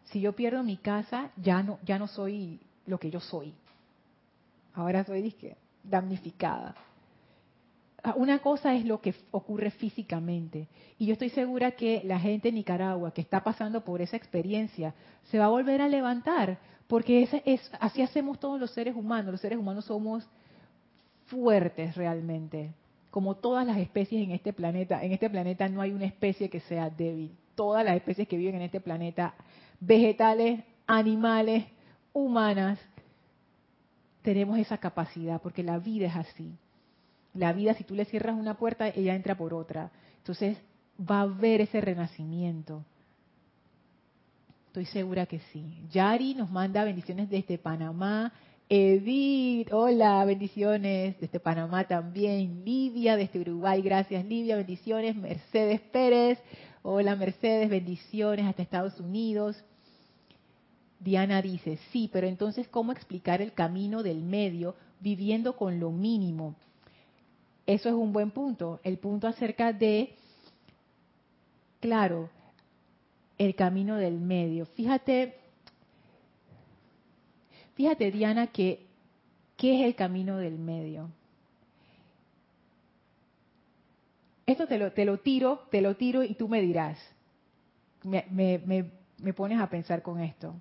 [0.04, 3.54] Si yo pierdo mi casa, ya no, ya no soy lo que yo soy.
[4.74, 6.74] Ahora soy disque, damnificada.
[8.02, 10.68] Ah, una cosa es lo que ocurre físicamente.
[10.98, 14.94] Y yo estoy segura que la gente de Nicaragua que está pasando por esa experiencia
[15.24, 19.32] se va a volver a levantar, porque ese es, así hacemos todos los seres humanos.
[19.32, 20.28] Los seres humanos somos
[21.26, 22.72] fuertes realmente,
[23.10, 25.02] como todas las especies en este planeta.
[25.02, 27.34] En este planeta no hay una especie que sea débil.
[27.54, 29.34] Todas las especies que viven en este planeta,
[29.80, 31.64] vegetales, animales,
[32.16, 32.78] humanas,
[34.22, 36.52] tenemos esa capacidad, porque la vida es así.
[37.34, 39.90] La vida, si tú le cierras una puerta, ella entra por otra.
[40.18, 40.56] Entonces
[40.98, 42.84] va a haber ese renacimiento.
[44.68, 45.64] Estoy segura que sí.
[45.90, 48.32] Yari nos manda bendiciones desde Panamá.
[48.68, 52.64] Edith, hola, bendiciones desde Panamá también.
[52.64, 55.14] Livia desde Uruguay, gracias Livia, bendiciones.
[55.14, 56.38] Mercedes Pérez,
[56.82, 59.62] hola Mercedes, bendiciones hasta Estados Unidos.
[60.98, 66.54] Diana dice, sí, pero entonces, ¿cómo explicar el camino del medio viviendo con lo mínimo?
[67.66, 68.80] Eso es un buen punto.
[68.84, 70.14] El punto acerca de,
[71.80, 72.30] claro,
[73.38, 74.66] el camino del medio.
[74.66, 75.36] Fíjate,
[77.74, 78.86] fíjate Diana, que
[79.56, 81.10] ¿qué es el camino del medio?
[84.46, 86.98] Esto te lo, te lo tiro, te lo tiro y tú me dirás.
[88.04, 90.54] Me, me, me, pones a pensar con esto.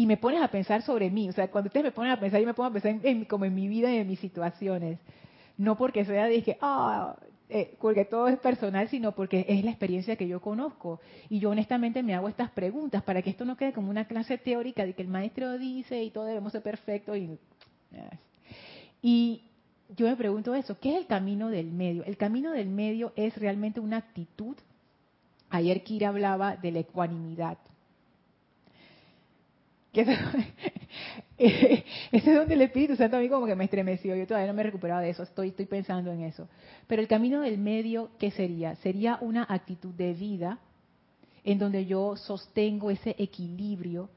[0.00, 1.28] Y me pones a pensar sobre mí.
[1.28, 3.44] O sea, cuando ustedes me ponen a pensar, yo me pongo a pensar en, como
[3.44, 4.98] en mi vida y en mis situaciones
[5.60, 7.16] no porque sea dije, ah,
[7.50, 11.00] eh, porque todo es personal, sino porque es la experiencia que yo conozco.
[11.28, 14.38] Y yo honestamente me hago estas preguntas para que esto no quede como una clase
[14.38, 17.18] teórica de que el maestro dice y todo debemos ser perfectos.
[17.18, 17.38] Y,
[19.02, 19.42] y
[19.94, 22.04] yo me pregunto eso, ¿qué es el camino del medio?
[22.04, 24.56] El camino del medio es realmente una actitud.
[25.50, 27.58] Ayer Kira hablaba de la ecuanimidad.
[29.92, 30.02] Que
[31.38, 34.14] ese es donde el Espíritu Santo a mí como que me estremeció.
[34.14, 36.48] Yo todavía no me he recuperado de eso, estoy, estoy pensando en eso.
[36.86, 38.76] Pero el camino del medio, ¿qué sería?
[38.76, 40.58] Sería una actitud de vida
[41.42, 44.10] en donde yo sostengo ese equilibrio,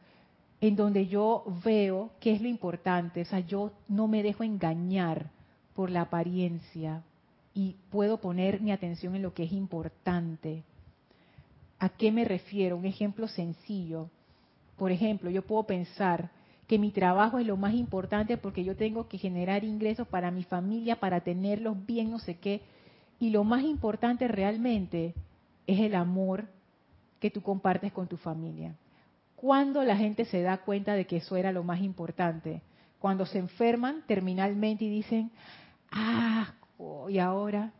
[0.62, 3.22] en donde yo veo qué es lo importante.
[3.22, 5.32] O sea, yo no me dejo engañar
[5.74, 7.04] por la apariencia
[7.54, 10.64] y puedo poner mi atención en lo que es importante.
[11.80, 12.78] ¿A qué me refiero?
[12.78, 14.10] Un ejemplo sencillo
[14.78, 16.32] por ejemplo, yo puedo pensar
[16.68, 20.44] que mi trabajo es lo más importante porque yo tengo que generar ingresos para mi
[20.44, 22.62] familia, para tenerlos bien, no sé qué.
[23.20, 25.14] Y lo más importante realmente
[25.68, 26.48] es el amor
[27.20, 28.76] que tú compartes con tu familia.
[29.36, 32.62] ¿Cuándo la gente se da cuenta de que eso era lo más importante?
[33.00, 35.32] Cuando se enferman terminalmente y dicen,
[35.92, 36.54] ah,
[37.10, 37.72] y ahora,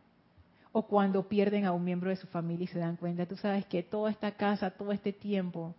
[0.72, 3.64] o cuando pierden a un miembro de su familia y se dan cuenta, tú sabes
[3.66, 5.74] que toda esta casa, todo este tiempo,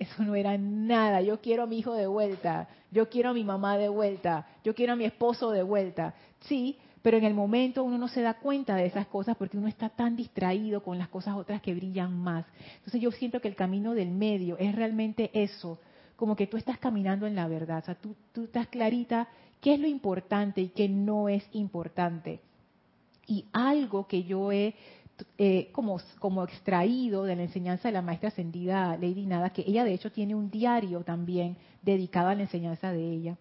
[0.00, 1.20] eso no era nada.
[1.20, 4.74] Yo quiero a mi hijo de vuelta, yo quiero a mi mamá de vuelta, yo
[4.74, 6.14] quiero a mi esposo de vuelta.
[6.40, 9.68] Sí, pero en el momento uno no se da cuenta de esas cosas porque uno
[9.68, 12.46] está tan distraído con las cosas otras que brillan más.
[12.76, 15.78] Entonces yo siento que el camino del medio es realmente eso,
[16.16, 19.28] como que tú estás caminando en la verdad, o sea, tú, tú estás clarita
[19.60, 22.40] qué es lo importante y qué no es importante.
[23.26, 24.74] Y algo que yo he
[25.38, 25.98] eh, como,
[26.44, 30.34] extraído de la enseñanza de la maestra ascendida Lady Nada, que ella de hecho tiene
[30.34, 33.36] un diario también dedicado a la enseñanza de ella.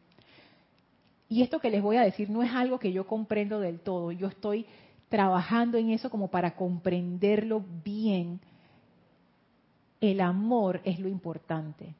[1.27, 4.11] Y esto que les voy a decir no es algo que yo comprendo del todo,
[4.11, 4.65] yo estoy
[5.09, 8.39] trabajando en eso como para comprenderlo bien.
[10.01, 11.93] El amor es lo importante,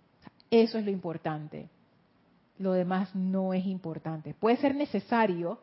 [0.49, 1.69] eso es lo importante.
[2.57, 4.33] Lo demás no es importante.
[4.33, 5.59] Puede ser necesario,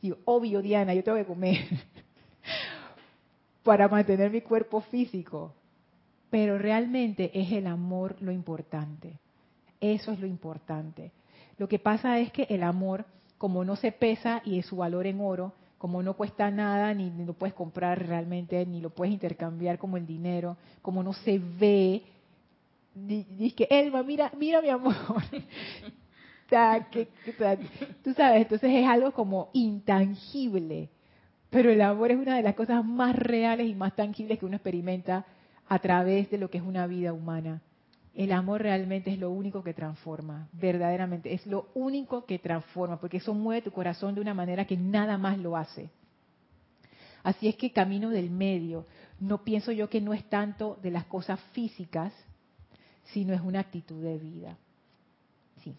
[0.00, 1.58] digo, obvio Diana, yo tengo que comer,
[3.62, 5.54] para mantener mi cuerpo físico.
[6.30, 9.18] Pero realmente es el amor lo importante.
[9.80, 11.12] Eso es lo importante.
[11.58, 13.04] Lo que pasa es que el amor,
[13.38, 17.10] como no se pesa y es su valor en oro, como no cuesta nada, ni,
[17.24, 22.02] lo puedes comprar realmente, ni lo puedes intercambiar como el dinero, como no se ve,
[22.94, 24.94] dices que Elma, mira, mira mi amor.
[28.04, 30.90] Tú sabes, entonces es algo como intangible
[31.50, 34.56] pero el amor es una de las cosas más reales y más tangibles que uno
[34.56, 35.26] experimenta
[35.68, 37.60] a través de lo que es una vida humana.
[38.14, 43.18] El amor realmente es lo único que transforma, verdaderamente, es lo único que transforma, porque
[43.18, 45.90] eso mueve tu corazón de una manera que nada más lo hace.
[47.22, 48.86] Así es que camino del medio.
[49.20, 52.12] No pienso yo que no es tanto de las cosas físicas,
[53.12, 54.56] sino es una actitud de vida.
[55.62, 55.74] Sí.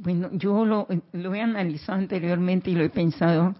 [0.00, 0.86] Bueno, yo lo,
[1.34, 3.54] he analizado anteriormente y lo he pensado,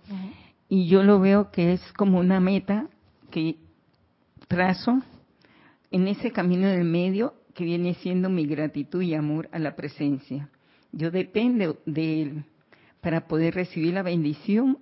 [0.74, 2.88] y yo lo veo que es como una meta
[3.30, 3.56] que
[4.48, 5.02] trazo
[5.90, 10.48] en ese camino del medio que viene siendo mi gratitud y amor a la presencia.
[10.90, 12.44] Yo dependo de Él
[13.02, 14.78] para poder recibir la bendición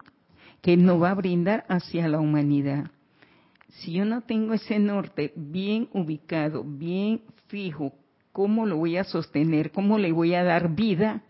[0.62, 2.92] que Él nos va a brindar hacia la humanidad.
[3.70, 7.94] Si yo no tengo ese norte bien ubicado, bien fijo,
[8.30, 9.72] ¿cómo lo voy a sostener?
[9.72, 11.24] ¿Cómo le voy a dar vida?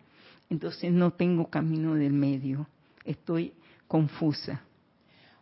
[0.51, 2.67] Entonces no tengo camino del medio.
[3.07, 3.55] Estoy
[3.91, 4.63] confusa.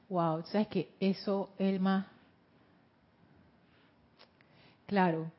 [0.09, 2.07] Wow, sabes que eso, Elma,
[4.87, 5.31] claro,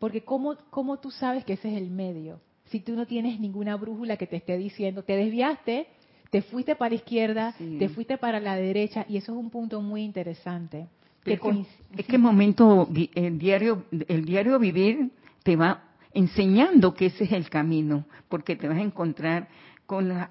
[0.00, 2.40] porque ¿cómo, ¿cómo tú sabes que ese es el medio?
[2.64, 5.86] Si tú no tienes ninguna brújula que te esté diciendo, te desviaste,
[6.30, 9.80] te fuiste para la izquierda, te fuiste para la derecha, y eso es un punto
[9.80, 10.88] muy interesante.
[11.24, 15.12] es, que, el momento, el diario, el diario vivir
[15.44, 19.46] te va enseñando que ese es el camino, porque te vas a encontrar
[19.86, 20.30] con la,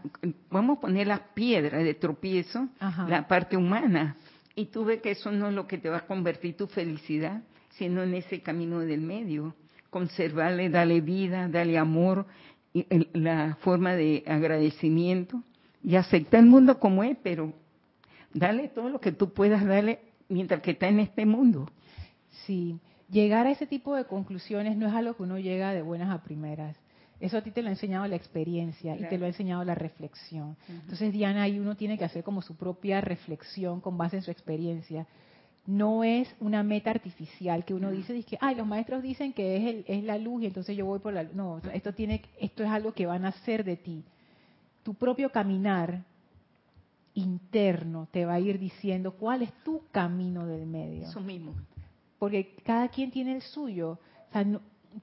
[0.51, 2.67] vamos a poner la piedra de tropiezo,
[3.07, 4.15] la parte humana,
[4.55, 7.41] y tú ves que eso no es lo que te va a convertir tu felicidad,
[7.71, 9.55] sino en ese camino del medio.
[9.89, 12.25] Conservarle, darle vida, darle amor,
[12.73, 15.41] y la forma de agradecimiento
[15.81, 17.53] y aceptar el mundo como es, pero
[18.33, 21.69] dale todo lo que tú puedas darle mientras que está en este mundo.
[22.45, 22.77] Sí,
[23.09, 26.21] llegar a ese tipo de conclusiones no es algo que uno llega de buenas a
[26.23, 26.75] primeras.
[27.19, 29.75] Eso a ti te lo ha enseñado la experiencia y te lo ha enseñado la
[29.75, 30.57] reflexión.
[30.67, 34.31] Entonces, Diana, ahí uno tiene que hacer como su propia reflexión con base en su
[34.31, 35.07] experiencia.
[35.65, 39.63] No es una meta artificial que uno dice, dice ay, los maestros dicen que es,
[39.63, 41.33] el, es la luz y entonces yo voy por la luz.
[41.33, 44.03] No, esto, tiene, esto es algo que van a hacer de ti.
[44.83, 46.03] Tu propio caminar
[47.15, 51.07] interno te va a ir diciendo cuál es tu camino del medio.
[51.07, 51.53] Eso mismo.
[52.19, 53.97] Porque cada quien tiene el suyo.
[54.29, 54.45] O sea,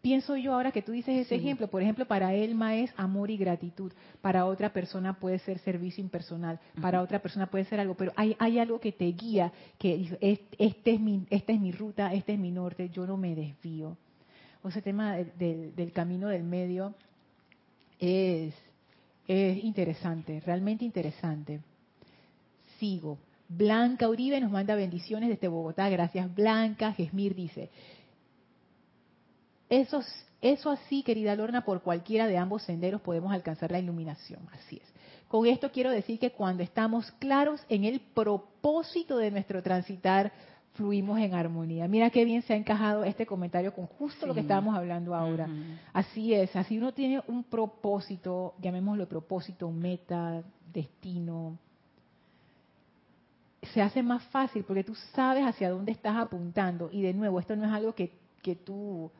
[0.01, 3.37] pienso yo ahora que tú dices ese ejemplo, por ejemplo, para Elma es amor y
[3.37, 8.13] gratitud, para otra persona puede ser servicio impersonal, para otra persona puede ser algo, pero
[8.17, 10.09] hay, hay algo que te guía, que
[10.59, 13.97] este es mi, esta es mi ruta, este es mi norte, yo no me desvío.
[14.63, 16.95] O ese tema del camino del medio
[17.99, 18.55] es,
[19.27, 21.61] es interesante, realmente interesante.
[22.79, 23.19] Sigo.
[23.49, 25.89] Blanca Uribe nos manda bendiciones desde Bogotá.
[25.91, 26.93] Gracias, Blanca.
[26.93, 27.69] Gesmir dice,
[29.81, 30.03] eso,
[30.43, 34.41] eso así, querida Lorna, por cualquiera de ambos senderos podemos alcanzar la iluminación.
[34.53, 34.93] Así es.
[35.29, 40.31] Con esto quiero decir que cuando estamos claros en el propósito de nuestro transitar,
[40.75, 41.89] fluimos en armonía.
[41.89, 45.49] Mira qué bien se ha encajado este comentario con justo lo que estábamos hablando ahora.
[45.95, 51.57] Así es, así uno tiene un propósito, llamémoslo propósito, meta, destino,
[53.73, 56.91] se hace más fácil porque tú sabes hacia dónde estás apuntando.
[56.93, 58.13] Y de nuevo, esto no es algo que,
[58.43, 59.11] que tú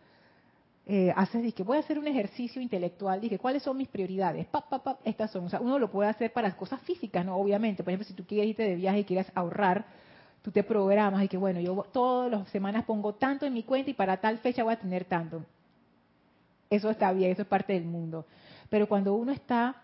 [0.85, 4.47] eh, haces, que voy a hacer un ejercicio intelectual, dije, ¿cuáles son mis prioridades?
[4.47, 5.45] Pa, pa, estas son.
[5.47, 7.37] O sea, uno lo puede hacer para cosas físicas, ¿no?
[7.37, 7.85] Obviamente.
[7.85, 9.85] Por ejemplo, si tú quieres irte de viaje y quieres ahorrar,
[10.43, 13.91] tú te programas y que, bueno, yo todas las semanas pongo tanto en mi cuenta
[13.91, 15.45] y para tal fecha voy a tener tanto.
[16.69, 18.27] Eso está bien, eso es parte del mundo.
[18.69, 19.83] Pero cuando uno está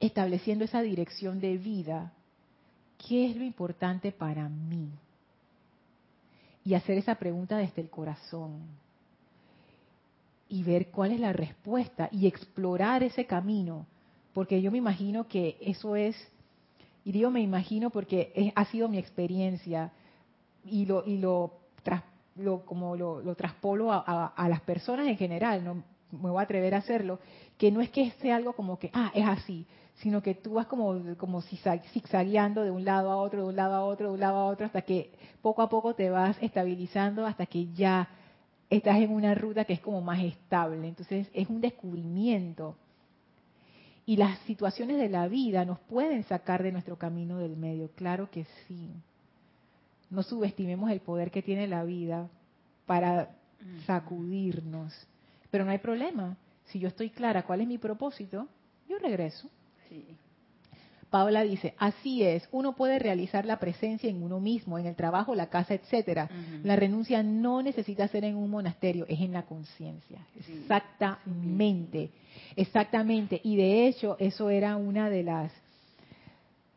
[0.00, 2.12] estableciendo esa dirección de vida,
[2.96, 4.88] ¿qué es lo importante para mí?
[6.64, 8.81] Y hacer esa pregunta desde el corazón
[10.52, 13.86] y ver cuál es la respuesta y explorar ese camino,
[14.34, 16.14] porque yo me imagino que eso es,
[17.06, 19.92] y digo me imagino porque ha sido mi experiencia
[20.66, 21.54] y lo y lo,
[22.36, 26.74] lo como lo, lo traspolo a, las personas en general, no me voy a atrever
[26.74, 27.18] a hacerlo,
[27.56, 29.64] que no es que sea algo como que ah es así,
[30.02, 33.74] sino que tú vas como como zigzagueando de un lado a otro, de un lado
[33.74, 37.24] a otro, de un lado a otro, hasta que poco a poco te vas estabilizando,
[37.24, 38.06] hasta que ya
[38.76, 40.88] estás en una ruta que es como más estable.
[40.88, 42.76] Entonces es un descubrimiento.
[44.04, 48.30] Y las situaciones de la vida nos pueden sacar de nuestro camino del medio, claro
[48.30, 48.90] que sí.
[50.10, 52.28] No subestimemos el poder que tiene la vida
[52.86, 53.30] para
[53.86, 54.92] sacudirnos.
[55.50, 56.36] Pero no hay problema.
[56.64, 58.48] Si yo estoy clara cuál es mi propósito,
[58.88, 59.48] yo regreso.
[59.88, 60.04] Sí.
[61.12, 65.34] Paula dice, así es, uno puede realizar la presencia en uno mismo, en el trabajo,
[65.34, 66.30] la casa, etcétera.
[66.64, 70.20] La renuncia no necesita ser en un monasterio, es en la conciencia.
[70.38, 72.08] Exactamente,
[72.56, 73.42] exactamente.
[73.44, 75.52] Y de hecho, eso era una de las,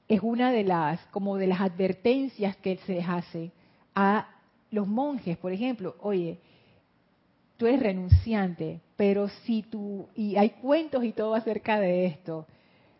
[0.09, 3.53] es una de las, como de las advertencias que se hace
[3.95, 4.27] a
[4.69, 5.95] los monjes, por ejemplo.
[6.01, 6.39] Oye,
[7.55, 12.45] tú eres renunciante, pero si tú, y hay cuentos y todo acerca de esto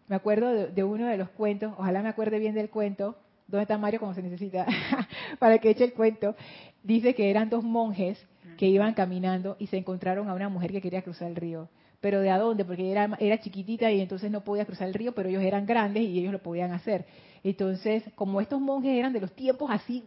[0.08, 3.16] me acuerdo de, uno de los cuentos, ojalá me acuerde bien del cuento,
[3.48, 4.66] ¿Dónde está Mario como se necesita?
[5.40, 6.36] Para que eche el cuento.
[6.82, 8.20] Dice que eran dos monjes
[8.58, 11.70] que iban caminando y se encontraron a una mujer que quería cruzar el río.
[12.02, 12.66] ¿Pero de a dónde?
[12.66, 16.04] Porque era, era chiquitita y entonces no podía cruzar el río, pero ellos eran grandes
[16.04, 17.06] y ellos lo podían hacer.
[17.44, 20.04] Entonces, como estos monjes eran de los tiempos así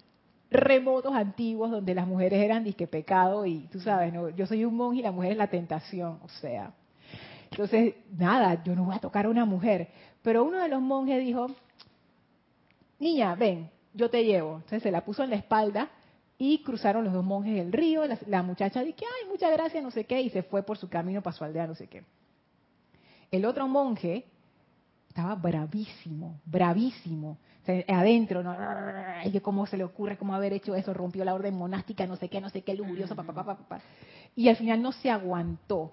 [0.50, 4.30] remotos, antiguos, donde las mujeres eran disque pecado y tú sabes, ¿no?
[4.30, 6.72] yo soy un monje y la mujer es la tentación, o sea.
[7.50, 9.88] Entonces, nada, yo no voy a tocar a una mujer.
[10.22, 11.48] Pero uno de los monjes dijo,
[12.98, 14.56] niña, ven, yo te llevo.
[14.56, 15.88] Entonces se la puso en la espalda
[16.38, 18.02] y cruzaron los dos monjes el río.
[18.26, 21.22] La, muchacha dijo, ay, muchas gracias, no sé qué, y se fue por su camino
[21.22, 22.04] para su aldea, no sé qué.
[23.30, 24.24] El otro monje
[25.08, 27.38] estaba bravísimo, bravísimo.
[27.88, 28.56] adentro, ¿no?
[29.42, 32.40] Cómo se le ocurre, cómo haber hecho eso, rompió la orden monástica, no sé qué,
[32.40, 33.80] no sé qué, lujurioso, papá, papá, papá.
[34.36, 35.92] Y al final no se aguantó.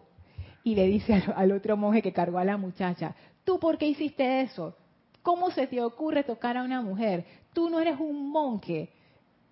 [0.66, 3.88] Y le dice al, al otro monje que cargó a la muchacha, ¿tú por qué
[3.88, 4.76] hiciste eso?
[5.22, 7.26] ¿Cómo se te ocurre tocar a una mujer?
[7.54, 8.90] Tú no eres un monje.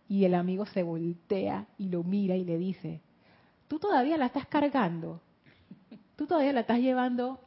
[0.09, 3.01] Y el amigo se voltea y lo mira y le dice,
[3.67, 5.21] tú todavía la estás cargando,
[6.15, 7.39] tú todavía la estás llevando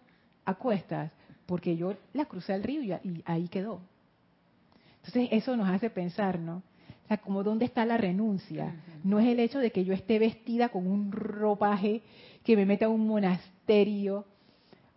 [0.44, 1.12] a cuestas,
[1.46, 3.80] porque yo la crucé al río y, ahí quedó.
[5.04, 6.62] Entonces eso nos hace pensar, ¿no?
[7.04, 8.74] O sea, como dónde está la renuncia.
[9.04, 12.02] No es el hecho de que yo esté vestida con un ropaje
[12.46, 14.24] que me meta a un monasterio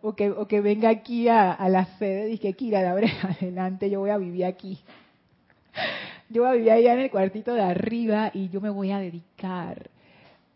[0.00, 3.08] o que, venga aquí a, la sede y que Kira, de ahora
[3.40, 4.78] adelante yo voy a vivir aquí.
[6.32, 9.00] Yo voy a vivir allá en el cuartito de arriba y yo me voy a
[9.00, 9.90] dedicar.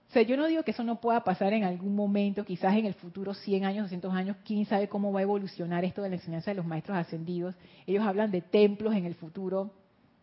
[0.08, 2.86] O sea, yo no digo que eso no pueda pasar en algún momento, quizás en
[2.86, 6.14] el futuro, 100 años, 200 años, quién sabe cómo va a evolucionar esto de la
[6.14, 7.56] enseñanza de los maestros ascendidos.
[7.88, 9.72] Ellos hablan de templos en el futuro,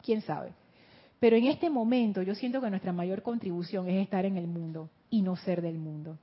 [0.02, 0.54] quién sabe.
[1.20, 4.90] Pero en este momento yo siento que nuestra mayor contribución es estar en el mundo
[5.10, 6.18] y no ser del mundo.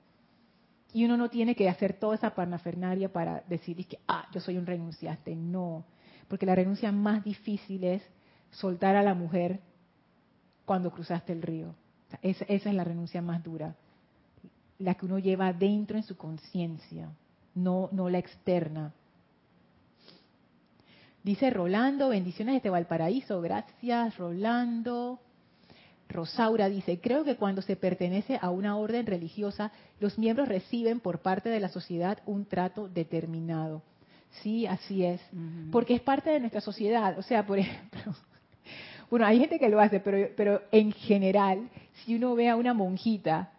[0.93, 4.57] Y uno no tiene que hacer toda esa parnafernaria para decir que, ah, yo soy
[4.57, 5.37] un renunciaste.
[5.37, 5.85] No,
[6.29, 8.03] porque la renuncia más difícil es
[8.51, 9.61] soltar a la mujer
[10.65, 11.75] cuando cruzaste el río.
[12.23, 13.75] esa, esa, es la renuncia más dura,
[14.79, 17.11] la que uno lleva dentro en su conciencia,
[17.55, 18.93] no, no la externa.
[21.23, 25.21] Dice Rolando, bendiciones desde Valparaíso, gracias Rolando.
[26.09, 31.21] Rosaura dice, creo que cuando se pertenece a una orden religiosa, los miembros reciben por
[31.21, 33.83] parte de la sociedad un trato determinado.
[34.43, 35.21] Sí, así es.
[35.71, 37.19] Porque es parte de nuestra sociedad.
[37.19, 38.15] O sea, por ejemplo,
[39.11, 41.69] bueno, hay gente que lo hace, pero, pero en general,
[42.05, 43.51] si uno ve a una monjita,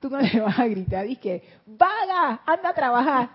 [0.00, 3.30] tú no le vas a gritar y que, vaga, anda a trabajar.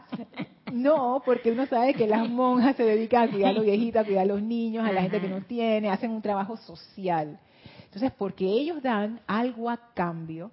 [0.72, 4.06] No, porque uno sabe que las monjas se dedican a cuidar a los viejitos, a
[4.06, 7.40] cuidar a los niños, a la gente que no tiene, hacen un trabajo social.
[7.92, 10.50] Entonces, porque ellos dan algo a cambio,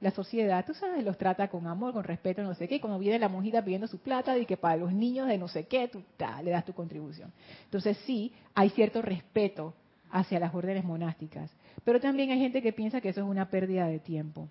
[0.00, 2.76] la sociedad, tú sabes, los trata con amor, con respeto, no sé qué.
[2.76, 5.48] Y cuando viene la monjita pidiendo su plata, y que para los niños de no
[5.48, 6.02] sé qué, tú
[6.42, 7.30] le das tu contribución.
[7.64, 9.74] Entonces, sí, hay cierto respeto
[10.10, 11.50] hacia las órdenes monásticas.
[11.84, 14.48] Pero también hay gente que piensa que eso es una pérdida de tiempo.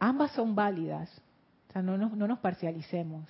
[0.00, 1.08] Ambas son válidas.
[1.68, 3.24] O sea, no nos, no nos parcialicemos.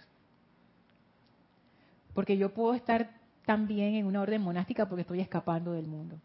[2.14, 3.17] Porque yo puedo estar
[3.48, 6.18] también en una orden monástica porque estoy escapando del mundo.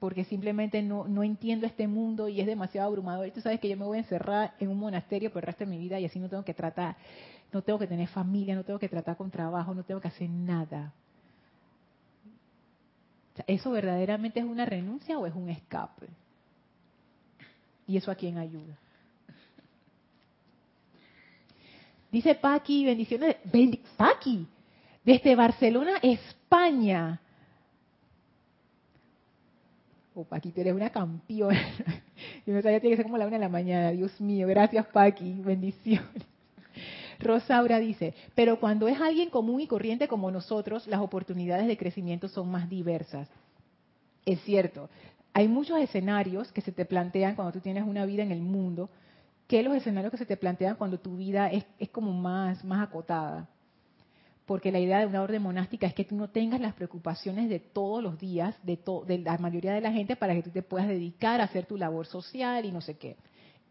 [0.00, 3.30] Porque simplemente no, no entiendo este mundo y es demasiado abrumador.
[3.30, 5.70] Tú sabes que yo me voy a encerrar en un monasterio por el resto de
[5.70, 6.96] mi vida y así no tengo que tratar,
[7.52, 10.30] no tengo que tener familia, no tengo que tratar con trabajo, no tengo que hacer
[10.30, 10.94] nada.
[13.46, 16.08] ¿Eso verdaderamente es una renuncia o es un escape?
[17.86, 18.78] ¿Y eso a quién ayuda?
[22.10, 23.36] Dice Paqui, bendiciones.
[23.98, 24.46] Paqui,
[25.04, 27.20] desde Barcelona, España.
[30.14, 31.60] Oh, Paqui, tú eres una campeona.
[32.46, 33.90] Yo no sabía tiene que ser como la una de la mañana.
[33.90, 36.22] Dios mío, gracias Paqui, bendiciones.
[37.20, 42.28] Rosaura dice, pero cuando es alguien común y corriente como nosotros, las oportunidades de crecimiento
[42.28, 43.28] son más diversas.
[44.26, 44.88] Es cierto,
[45.32, 48.90] hay muchos escenarios que se te plantean cuando tú tienes una vida en el mundo,
[49.46, 52.82] que los escenarios que se te plantean cuando tu vida es, es como más, más
[52.82, 53.48] acotada
[54.46, 57.60] porque la idea de una orden monástica es que tú no tengas las preocupaciones de
[57.60, 58.78] todos los días, de,
[59.24, 62.06] la mayoría de la gente, para que tú te puedas dedicar a hacer tu labor
[62.06, 63.16] social y no sé qué.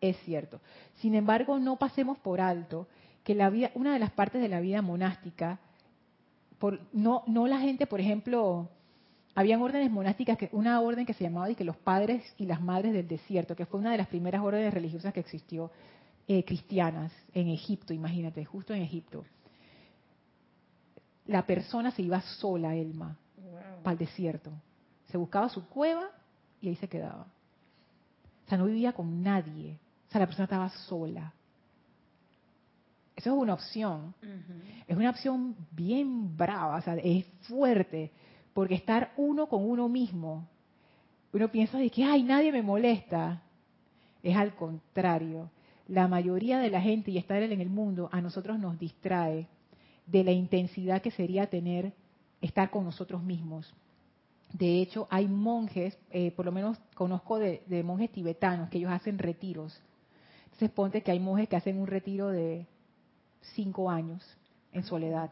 [0.02, 0.60] Es cierto.
[0.96, 2.88] Sin embargo, no pasemos por alto
[3.24, 5.60] que la vida, una de las partes de la vida monástica,
[6.58, 8.70] por, no, no la gente, por ejemplo,
[9.36, 12.62] habían órdenes monásticas, que una orden que se llamaba y que los padres y las
[12.62, 15.72] madres del desierto, que fue una de las primeras órdenes religiosas que existió
[16.28, 19.24] eh, cristianas en Egipto, imagínate, justo en Egipto
[21.26, 23.18] la persona se iba sola, Elma,
[23.84, 24.52] para el desierto.
[25.10, 26.10] Se buscaba su cueva
[26.62, 27.28] y ahí se quedaba.
[28.46, 29.78] O sea, no vivía con nadie.
[30.08, 31.34] O sea, la persona estaba sola.
[33.16, 34.14] Eso es una opción.
[34.88, 38.12] Es una opción bien brava, o sea, es fuerte,
[38.54, 40.48] porque estar uno con uno mismo,
[41.32, 43.42] uno piensa de que, ay, nadie me molesta.
[44.22, 45.50] Es al contrario.
[45.88, 49.48] La mayoría de la gente y estar en el mundo a nosotros nos distrae
[50.06, 51.94] de la intensidad que sería tener
[52.42, 53.74] estar con nosotros mismos.
[54.52, 58.92] De hecho, hay monjes, eh, por lo menos conozco de, de, monjes tibetanos, que ellos
[58.92, 59.80] hacen retiros.
[60.46, 62.68] Entonces ponte que hay monjes que hacen un retiro de
[63.56, 64.24] cinco años
[64.72, 65.32] en soledad,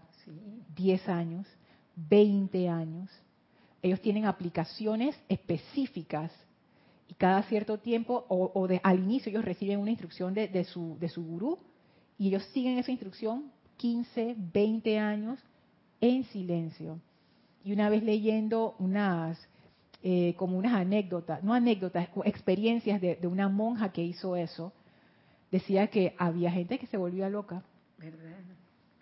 [0.76, 1.45] diez años,
[1.95, 3.09] veinte años.
[3.82, 6.32] Ellos tienen aplicaciones específicas
[7.07, 11.09] y cada cierto tiempo o, al inicio ellos reciben una instrucción de, de, su, de
[11.09, 11.59] su gurú
[12.17, 13.51] y ellos siguen esa instrucción
[13.82, 15.39] 15, 20 años
[16.01, 16.99] en silencio.
[17.63, 19.39] Y una vez leyendo unas,
[20.03, 24.71] eh, como unas anécdotas, no anécdotas, experiencias de, de, una monja que hizo eso,
[25.51, 27.63] decía que había gente que se volvía loca.
[27.97, 28.38] ¿Verdad?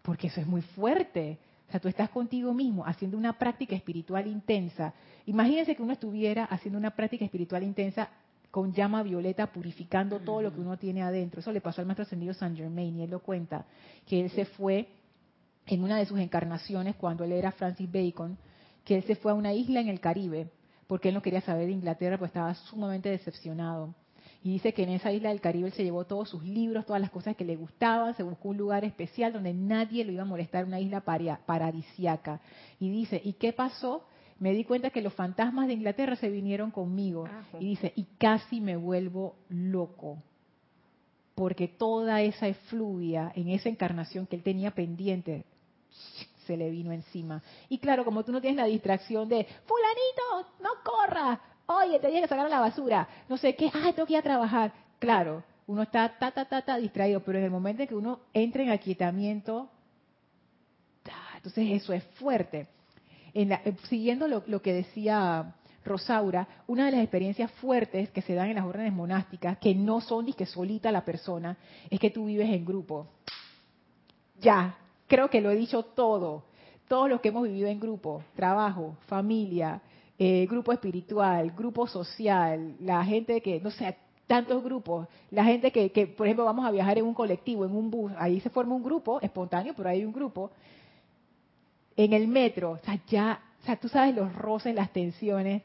[0.01, 1.37] Porque eso es muy fuerte.
[1.67, 4.93] O sea, tú estás contigo mismo haciendo una práctica espiritual intensa.
[5.25, 8.09] Imagínense que uno estuviera haciendo una práctica espiritual intensa
[8.51, 11.39] con llama violeta purificando todo lo que uno tiene adentro.
[11.39, 13.65] Eso le pasó al maestro ascendido San Germain y él lo cuenta,
[14.07, 14.87] que él se fue
[15.67, 18.37] en una de sus encarnaciones cuando él era Francis Bacon,
[18.83, 20.49] que él se fue a una isla en el Caribe
[20.89, 23.93] porque él no quería saber de Inglaterra, pues estaba sumamente decepcionado.
[24.43, 26.99] Y dice que en esa isla del Caribe él se llevó todos sus libros, todas
[26.99, 30.25] las cosas que le gustaban, se buscó un lugar especial donde nadie lo iba a
[30.25, 32.41] molestar, una isla paradisiaca.
[32.79, 34.03] Y dice, ¿y qué pasó?
[34.39, 37.27] Me di cuenta que los fantasmas de Inglaterra se vinieron conmigo.
[37.59, 40.17] Y dice, y casi me vuelvo loco.
[41.35, 45.45] Porque toda esa efluvia en esa encarnación que él tenía pendiente
[46.45, 47.43] se le vino encima.
[47.69, 52.23] Y claro, como tú no tienes la distracción de, fulanito, no corra, oye, te tienes
[52.23, 54.73] que sacar la basura, no sé qué, ay, tengo que ir a trabajar.
[54.97, 58.21] Claro, uno está ta, ta, ta, ta distraído, pero en el momento en que uno
[58.33, 59.69] entra en aquietamiento,
[61.35, 62.67] entonces eso es fuerte.
[63.39, 68.33] En la, eh, siguiendo lo, que decía Rosaura, una de las experiencias fuertes que se
[68.33, 71.57] dan en las órdenes monásticas, que no son ni que solita la persona,
[71.89, 73.07] es que tú vives en grupo.
[74.41, 74.77] Ya,
[75.07, 76.43] creo que lo he dicho todo.
[76.89, 79.81] Todos los que hemos vivido en grupo, trabajo, familia,
[80.17, 83.95] eh, grupo espiritual, grupo social, la gente que, no sé,
[84.27, 87.71] tantos grupos, la gente que, que, por ejemplo, vamos a viajar en un colectivo, en
[87.73, 90.51] un bus, ahí se forma un grupo espontáneo, pero hay un grupo.
[91.99, 95.63] En el metro, o sea, ya, o sea, tú sabes los roces, las tensiones,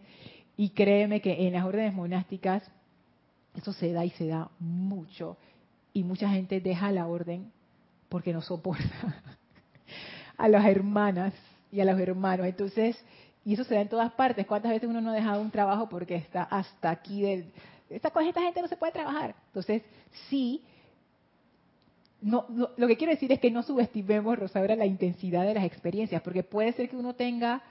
[0.57, 2.64] y créeme que en las órdenes monásticas
[3.57, 5.37] eso se da y se da mucho.
[5.93, 7.53] Y mucha gente deja la orden
[8.09, 9.22] porque no soporta
[10.37, 11.35] a las hermanas
[11.70, 12.47] y a los hermanos.
[12.47, 12.97] Entonces,
[13.45, 14.45] y eso se da en todas partes.
[14.45, 17.53] ¿Cuántas veces uno no ha dejado un trabajo porque está hasta aquí del...
[17.89, 19.37] Esta, esta gente no se puede trabajar.
[19.47, 19.82] Entonces,
[20.28, 20.64] sí,
[22.24, 22.46] no,
[22.78, 26.42] lo que quiero decir es que no subestimemos, Rosaura, la intensidad de las experiencias, porque
[26.42, 27.62] puede ser que uno tenga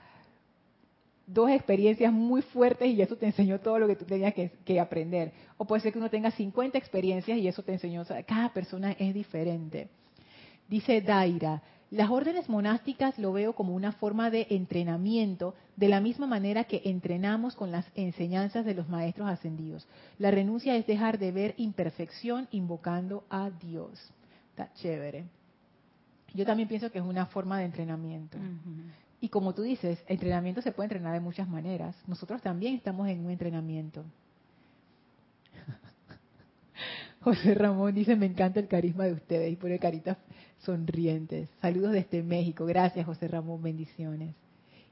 [1.26, 5.32] dos experiencias muy fuertes y eso te enseñó todo lo que tú tenías que, aprender.
[5.56, 9.12] O puede ser que uno tenga 50 experiencias y eso te enseñó, cada persona es
[9.12, 9.88] diferente.
[10.68, 16.28] Dice Daira, las órdenes monásticas lo veo como una forma de entrenamiento, de la misma
[16.28, 19.88] manera que entrenamos con las enseñanzas de los maestros ascendidos.
[20.18, 24.12] La renuncia es dejar de ver imperfección invocando a Dios.
[24.54, 25.24] Está chévere.
[26.32, 28.38] Yo también pienso que es una forma de entrenamiento.
[29.20, 31.96] Y como tú dices, entrenamiento se puede entrenar de muchas maneras.
[32.06, 34.04] Nosotros también estamos en un entrenamiento.
[37.20, 40.18] José Ramón dice, me encanta el carisma de ustedes y pone caritas
[40.58, 41.50] sonrientes.
[41.60, 42.64] Saludos desde México.
[42.64, 43.60] Gracias, José Ramón.
[43.60, 44.36] Bendiciones.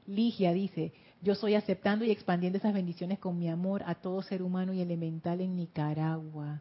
[0.07, 0.91] Ligia dice,
[1.21, 4.81] yo soy aceptando y expandiendo esas bendiciones con mi amor a todo ser humano y
[4.81, 6.59] elemental en Nicaragua.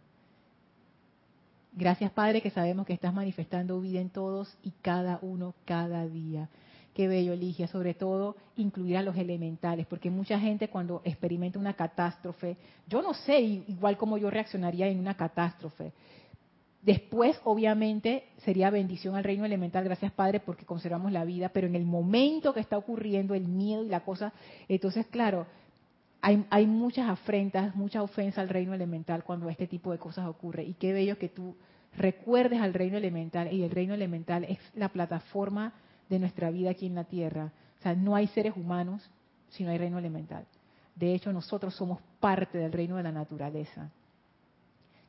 [1.74, 6.50] Gracias, Padre, que sabemos que estás manifestando vida en todos y cada uno cada día.
[6.94, 11.72] Qué bello, Ligia, sobre todo incluir a los elementales, porque mucha gente cuando experimenta una
[11.72, 15.92] catástrofe, yo no sé igual cómo yo reaccionaría en una catástrofe,
[16.82, 21.76] Después, obviamente, sería bendición al reino elemental, gracias Padre, porque conservamos la vida, pero en
[21.76, 24.32] el momento que está ocurriendo el miedo y la cosa,
[24.68, 25.46] entonces, claro,
[26.22, 30.64] hay, hay muchas afrentas, mucha ofensa al reino elemental cuando este tipo de cosas ocurre.
[30.64, 31.56] Y qué bello que tú
[31.96, 35.74] recuerdes al reino elemental, y el reino elemental es la plataforma
[36.08, 37.52] de nuestra vida aquí en la tierra.
[37.78, 39.10] O sea, no hay seres humanos
[39.50, 40.46] si no hay reino elemental.
[40.94, 43.90] De hecho, nosotros somos parte del reino de la naturaleza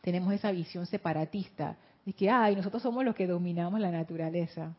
[0.03, 4.73] tenemos esa visión separatista de que, ay, nosotros somos los que dominamos la naturaleza.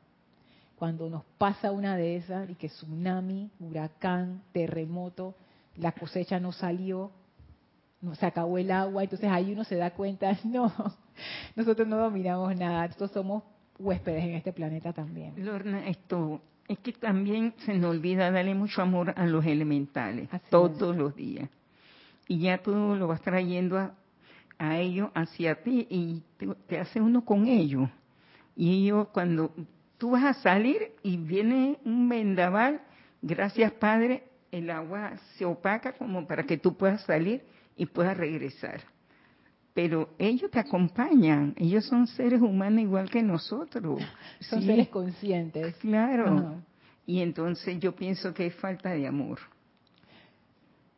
[0.76, 5.34] Cuando nos pasa una de esas, y que tsunami, huracán, terremoto,
[5.76, 7.10] la cosecha no salió,
[8.00, 10.72] no, se acabó el agua, entonces ahí uno se da cuenta, no,
[11.56, 13.42] nosotros no dominamos nada, nosotros somos
[13.78, 15.34] huéspedes en este planeta también.
[15.44, 20.96] Lorna, esto es que también se nos olvida darle mucho amor a los elementales todos
[20.96, 21.48] los días.
[22.26, 23.94] Y ya tú lo vas trayendo a,
[24.58, 26.22] a ellos hacia ti y
[26.66, 27.88] te, hace uno con ellos.
[28.56, 29.52] Y ellos cuando
[29.98, 32.80] tú vas a salir y viene un vendaval,
[33.20, 37.44] gracias Padre, el agua se opaca como para que tú puedas salir
[37.76, 38.80] y puedas regresar.
[39.72, 44.00] Pero ellos te acompañan, ellos son seres humanos igual que nosotros.
[44.40, 45.74] son seres conscientes.
[45.76, 46.62] Claro.
[47.04, 49.40] Y entonces yo pienso que es falta de amor.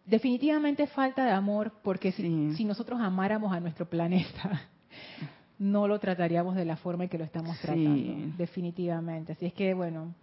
[0.04, 4.68] Definitivamente falta de amor porque si, si nosotros amáramos a nuestro planeta,
[5.58, 8.36] no lo trataríamos de la forma en que lo estamos tratando.
[8.36, 9.32] Definitivamente.
[9.32, 10.14] Así es que, bueno,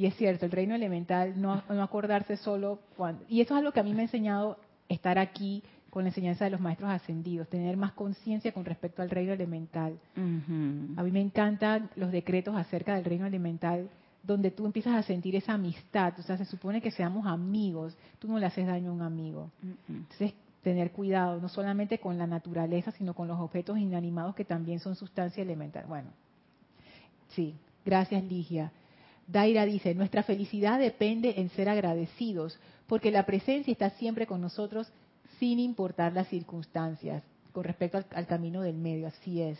[0.00, 3.22] y es cierto, el reino elemental, no, no acordarse solo cuando...
[3.28, 4.56] Y eso es algo que a mí me ha enseñado
[4.88, 9.10] estar aquí con la enseñanza de los maestros ascendidos, tener más conciencia con respecto al
[9.10, 9.98] reino elemental.
[10.16, 13.90] A mí me encantan los decretos acerca del reino elemental
[14.22, 18.26] donde tú empiezas a sentir esa amistad, o sea, se supone que seamos amigos, tú
[18.26, 19.50] no le haces daño a un amigo.
[19.86, 20.32] Entonces,
[20.62, 24.96] tener cuidado, no solamente con la naturaleza, sino con los objetos inanimados que también son
[24.96, 25.84] sustancia elemental.
[25.86, 26.08] Bueno,
[27.28, 28.72] sí, gracias Ligia.
[29.30, 34.90] Daira dice, nuestra felicidad depende en ser agradecidos, porque la presencia está siempre con nosotros
[35.38, 37.22] sin importar las circunstancias,
[37.52, 39.58] con respecto al camino del medio, así es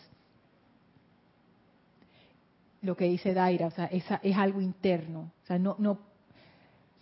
[2.81, 5.31] lo que dice Daira, o sea, es algo interno.
[5.43, 5.99] O sea, no, no,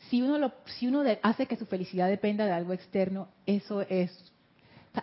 [0.09, 4.11] si uno, lo, si uno hace que su felicidad dependa de algo externo, eso es,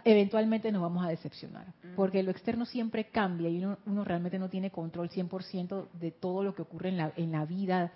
[0.05, 4.49] eventualmente nos vamos a decepcionar, porque lo externo siempre cambia y uno, uno realmente no
[4.49, 7.93] tiene control 100% de todo lo que ocurre en la, en la vida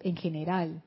[0.00, 0.82] en general.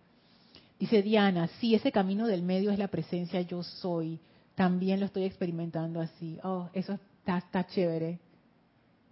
[0.79, 4.19] Dice Diana, sí, ese camino del medio es la presencia yo soy,
[4.55, 6.39] también lo estoy experimentando así.
[6.43, 8.19] Oh, eso está, está chévere.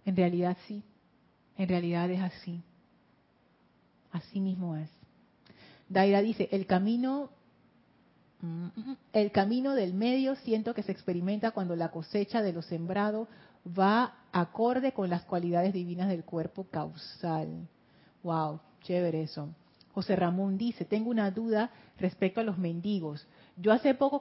[0.04, 0.82] En realidad sí.
[1.56, 2.62] En realidad es así.
[4.10, 4.90] Así mismo es.
[5.88, 7.30] Daira dice, el camino,
[9.12, 13.28] el camino del medio siento que se experimenta cuando la cosecha de lo sembrado
[13.66, 17.68] va acorde con las cualidades divinas del cuerpo causal.
[18.22, 19.48] Wow, chévere eso.
[19.94, 23.26] José Ramón dice, tengo una duda respecto a los mendigos.
[23.56, 24.20] Yo hace poco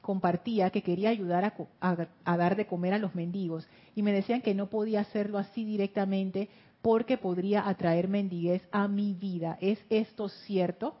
[0.00, 4.54] compartía que quería ayudar a, dar de comer a los mendigos y me decían que
[4.54, 6.48] no podía hacerlo así directamente
[6.80, 9.58] porque podría atraer mendiguez a mi vida.
[9.60, 10.94] ¿Es esto cierto?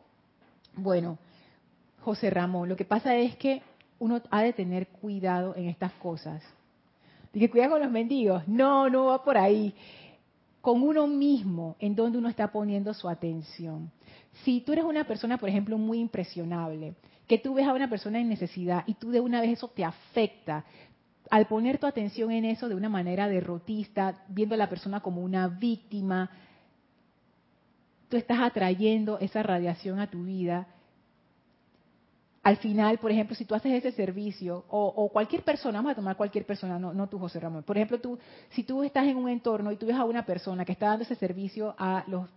[0.74, 1.18] Bueno,
[2.00, 3.62] José Ramón, lo que pasa es que
[3.98, 6.42] uno ha de tener cuidado en estas cosas.
[7.32, 8.46] Dije, cuidado con los mendigos.
[8.48, 9.74] No, no va por ahí.
[10.60, 13.90] Con uno mismo, en donde uno está poniendo su atención.
[14.44, 16.94] Si tú eres una persona, por ejemplo, muy impresionable,
[17.26, 19.84] que tú ves a una persona en necesidad y tú de una vez eso te
[19.84, 20.64] afecta,
[21.30, 25.22] al poner tu atención en eso de una manera derrotista, viendo a la persona como
[25.22, 26.30] una víctima,
[28.08, 30.66] tú estás atrayendo esa radiación a tu vida.
[32.50, 36.16] Al final, por ejemplo, si tú haces ese servicio, o, cualquier persona, vamos a tomar
[36.16, 37.62] cualquier persona, no, no tú, José Ramón.
[37.62, 40.64] Por ejemplo, tú, si tú estás en un entorno y tú ves a una persona
[40.64, 42.28] que está dando ese servicio a los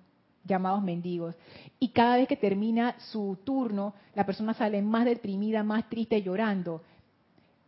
[0.44, 1.34] llamados mendigos.
[1.80, 6.84] Y cada vez que termina su turno, la persona sale más deprimida, más triste, llorando.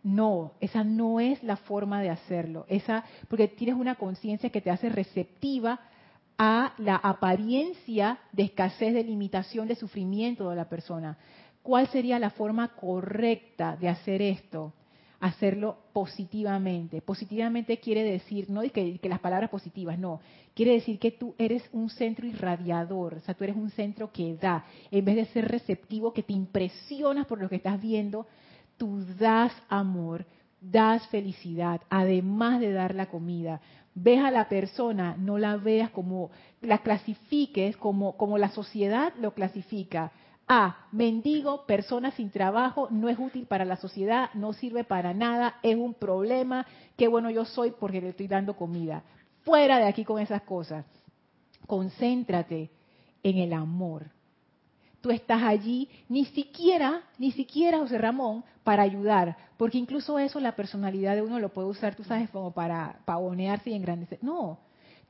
[0.04, 2.68] No, esa no es la forma de hacerlo.
[2.70, 5.80] Esa, porque tienes una conciencia que te hace receptiva
[6.38, 11.18] a la apariencia de escasez, de limitación, de sufrimiento de la persona.
[11.66, 14.72] ¿Cuál sería la forma correcta de hacer esto?
[15.20, 17.02] Hacerlo positivamente.
[17.02, 20.20] Positivamente quiere decir, no que, que las palabras positivas, no.
[20.54, 24.36] Quiere decir que tú eres un centro irradiador, o sea, tú eres un centro que
[24.36, 24.64] da.
[24.92, 28.28] En vez de ser receptivo, que te impresionas por lo que estás viendo,
[28.78, 30.24] tú das amor,
[30.62, 33.60] das felicidad, además de dar la comida.
[33.96, 36.30] Ves a la persona, no la veas como,
[36.62, 40.12] la clasifiques como, como la sociedad lo clasifica.
[40.48, 45.60] A, mendigo, persona sin trabajo, no es útil para la sociedad, no sirve para nada,
[45.64, 46.68] es un problema,
[46.98, 49.04] qué bueno yo soy porque le estoy dando comida.
[49.44, 50.86] Fuera de aquí con esas cosas.
[51.66, 52.70] Concéntrate
[53.24, 54.12] en el amor
[55.06, 60.56] tú estás allí, ni siquiera, ni siquiera, José Ramón, para ayudar, porque incluso eso la
[60.56, 64.18] personalidad de uno lo puede usar, tú sabes, como para pavonearse y engrandecer.
[64.24, 64.58] No,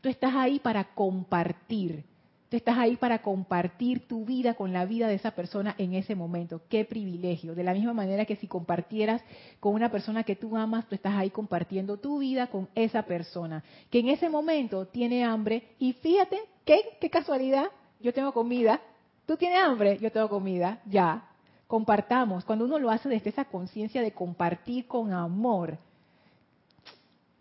[0.01, 2.03] tú estás ahí para compartir,
[2.49, 6.15] tú estás ahí para compartir tu vida con la vida de esa persona en ese
[6.15, 6.61] momento.
[6.69, 7.55] Qué privilegio.
[7.55, 9.21] De la misma manera que si compartieras
[9.59, 13.63] con una persona que tú amas, tú estás ahí compartiendo tu vida con esa persona,
[13.89, 17.65] que en ese momento tiene hambre y fíjate, qué, qué casualidad,
[17.99, 18.81] yo tengo comida,
[19.25, 21.27] Tú tienes hambre, yo tengo comida, ya.
[21.67, 22.45] Compartamos.
[22.45, 25.77] Cuando uno lo hace desde esa conciencia de compartir con amor.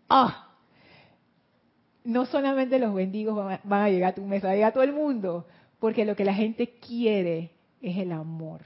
[0.09, 0.44] ¡Ah!
[2.05, 4.93] No solamente los bendigos van a, llegar a tu mesa, va a a todo el
[4.93, 5.45] mundo,
[5.79, 7.51] porque lo que la gente quiere
[7.81, 8.61] es el amor.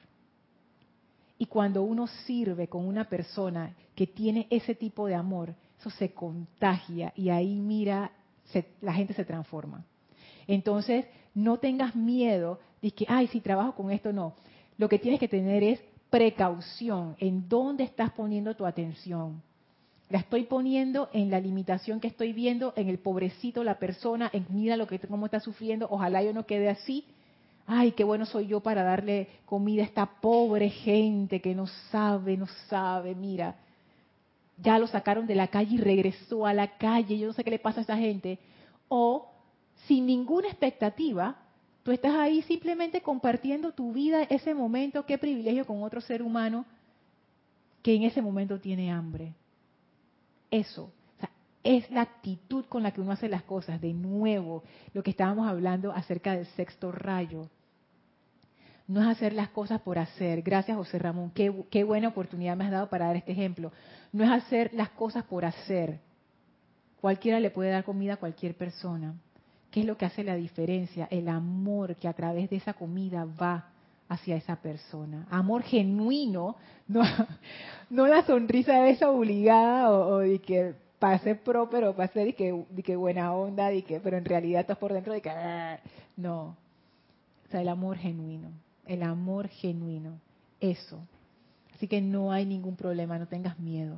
[1.38, 6.14] Y cuando uno sirve con una persona que tiene ese tipo de amor, eso se
[6.14, 8.12] contagia y ahí mira,
[8.82, 9.86] la gente se transforma.
[10.48, 14.34] Entonces, no tengas miedo de que, ay, si trabajo con esto, no.
[14.78, 19.42] Lo que tienes que tener es precaución en dónde estás poniendo tu atención.
[20.10, 24.47] La estoy poniendo en la limitación que estoy viendo, en el pobrecito, la persona, en
[24.49, 27.05] mira lo que cómo está sufriendo, ojalá yo no quede así.
[27.68, 32.38] Ay, qué bueno soy yo para darle comida a esta pobre gente que no sabe,
[32.38, 33.57] no sabe, mira.
[34.57, 37.51] Ya lo sacaron de la calle y regresó a la calle, yo no sé qué
[37.51, 38.39] le pasa a esa gente.
[38.88, 39.30] O
[39.86, 41.36] sin ninguna expectativa,
[41.84, 46.66] tú estás ahí simplemente compartiendo tu vida, ese momento, qué privilegio con otro ser humano
[47.84, 49.36] que en ese momento tiene hambre
[50.52, 50.91] eso.
[51.64, 53.82] es la actitud con la que uno hace las cosas.
[53.82, 57.50] De nuevo, lo que estábamos hablando acerca del sexto rayo.
[58.88, 60.41] No es hacer las cosas por hacer.
[60.41, 61.32] Gracias, José Ramón.
[61.32, 63.72] Qué, qué buena oportunidad me has dado para dar este ejemplo.
[64.12, 66.00] No es hacer las cosas por hacer.
[67.00, 69.14] Cualquiera le puede dar comida a cualquier persona.
[69.70, 71.08] ¿Qué es lo que hace la diferencia?
[71.12, 73.70] El amor que a través de esa comida va
[74.10, 75.26] hacia esa persona.
[75.30, 76.57] Amor genuino,
[76.88, 77.01] no,
[77.89, 82.26] no la sonrisa de esa obligada o, de que para ser pro, pero para ser
[82.26, 85.22] de que, de que buena onda, de que, pero en realidad estás por dentro de
[85.22, 85.80] que ah",
[86.18, 86.57] no.
[87.47, 88.51] O sea, el amor genuino,
[88.86, 90.20] el amor genuino,
[90.60, 90.99] eso.
[91.74, 93.97] Así que no hay ningún problema, no tengas miedo.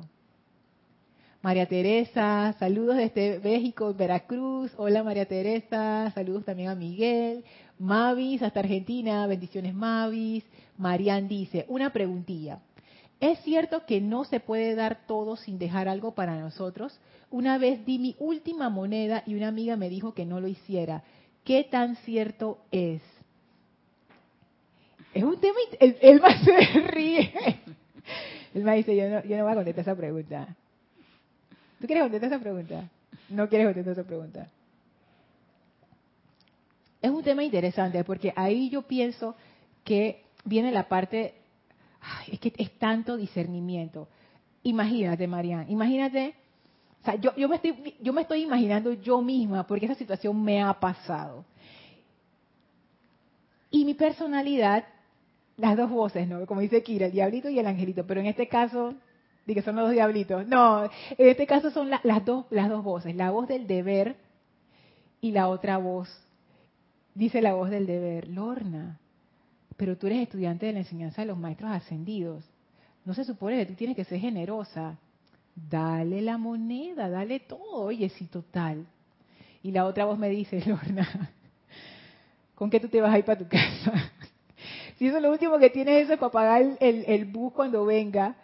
[1.42, 4.72] María Teresa, saludos desde México, Veracruz.
[4.76, 7.44] Hola María Teresa, saludos también a Miguel.
[7.82, 10.44] Mavis, hasta Argentina, bendiciones Mavis.
[10.78, 12.60] Marian dice, una preguntilla.
[13.18, 16.96] ¿Es cierto que no se puede dar todo sin dejar algo para nosotros?
[17.30, 21.02] Una vez di mi última moneda y una amiga me dijo que no lo hiciera.
[21.44, 23.02] ¿Qué tan cierto es?
[25.12, 25.58] Es un tema...
[25.80, 27.32] Él, más se ríe.
[28.54, 30.56] Él me dice, yo no, yo no voy a contestar esa pregunta.
[31.80, 32.88] ¿Tú quieres contestar esa pregunta?
[33.28, 34.48] No quieres contestar esa pregunta.
[37.02, 39.34] Es un tema interesante porque ahí yo pienso
[39.84, 41.34] que viene la parte,
[42.30, 44.08] es que es tanto discernimiento.
[44.62, 46.34] Imagínate, Marian, imagínate,
[47.02, 50.62] o sea, yo, me estoy, yo me estoy imaginando yo misma porque esa situación me
[50.62, 51.44] ha pasado.
[53.70, 54.84] Y mi personalidad,
[55.56, 56.46] las dos voces, ¿no?
[56.46, 58.94] Como dice Kira, el diablito y el angelito, pero en este caso
[59.46, 60.46] de que son los dos diablitos.
[60.46, 60.90] No, en
[61.28, 64.16] este caso son las, dos, las dos voces, la voz del deber
[65.20, 66.08] y la otra voz.
[67.14, 68.98] Dice la voz del deber, Lorna,
[69.76, 72.44] pero tú eres estudiante de la enseñanza de los maestros ascendidos.
[73.04, 74.98] No se supone que tú tienes que ser generosa.
[75.54, 78.86] Dale la moneda, dale todo, oye, sí, total.
[79.62, 81.30] Y la otra voz me dice, Lorna,
[82.54, 84.10] ¿con qué tú te vas a ir para tu casa?
[84.98, 87.84] si eso es lo último que tienes eso es para pagar el, el bus cuando
[87.84, 88.36] venga,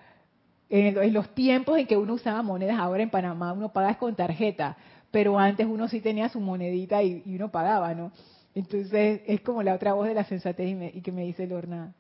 [0.71, 4.77] en, los tiempos en que uno usaba monedas, ahora en Panamá uno paga con tarjeta,
[5.11, 8.13] pero antes uno sí tenía su monedita y, uno pagaba, ¿no?
[8.55, 11.93] Entonces es como la otra voz de la sensatez y, que me dice Lorna,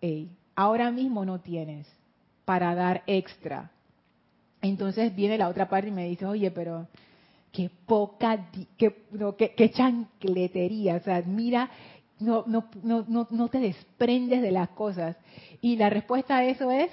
[0.00, 1.86] hey, ahora mismo no tienes
[2.44, 3.70] para dar extra.
[4.62, 6.86] Entonces viene la otra parte y me dice, oye, pero
[7.52, 11.70] qué poca, qué, no, chancletería, o sea, mira,
[12.18, 15.16] no, no, no, no te desprendes de las cosas.
[15.60, 16.90] Y la respuesta a eso es,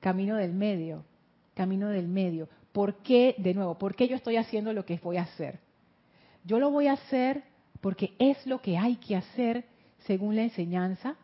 [0.00, 1.04] camino del medio,
[1.54, 2.48] camino del medio.
[2.72, 5.58] ¿Por qué, de nuevo, por qué yo estoy haciendo lo que voy a hacer?
[6.44, 7.42] Yo lo voy a hacer
[7.80, 9.64] porque es lo que hay que hacer
[10.06, 11.16] según la enseñanza,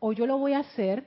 [0.00, 1.06] o yo lo voy a hacer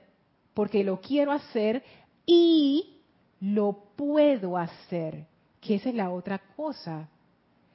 [0.54, 1.82] porque lo quiero hacer
[2.26, 2.98] y
[3.40, 5.26] lo puedo hacer,
[5.60, 7.08] que esa es la otra cosa.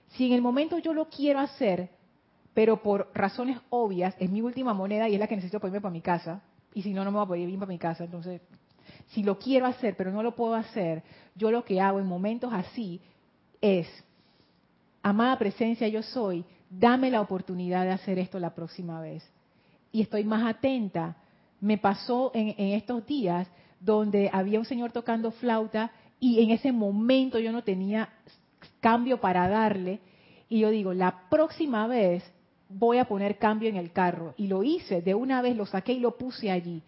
[0.10, 1.89] Si en el momento yo lo quiero hacer,
[2.54, 5.82] pero por razones obvias, es mi última moneda y es la que necesito para irme
[5.82, 6.41] para mi casa,
[6.74, 8.41] y si no, no me voy a poder ir para mi casa, entonces
[9.08, 11.04] si lo quiero hacer pero no lo puedo hacer,
[11.36, 13.02] yo lo que hago en momentos así
[13.62, 13.88] es,
[15.02, 19.24] amada presencia yo soy, dame la oportunidad de hacer esto la próxima vez.
[19.91, 21.18] Y estoy más atenta.
[21.59, 23.47] Me pasó en, estos días
[23.80, 28.09] donde había un señor tocando flauta y en ese momento yo no tenía
[28.80, 29.99] cambio para darle.
[30.49, 32.24] Y yo digo, la próxima vez
[32.70, 34.34] voy a poner cambio en el carro.
[34.38, 36.82] Y lo hice, de una vez lo saqué y lo puse allí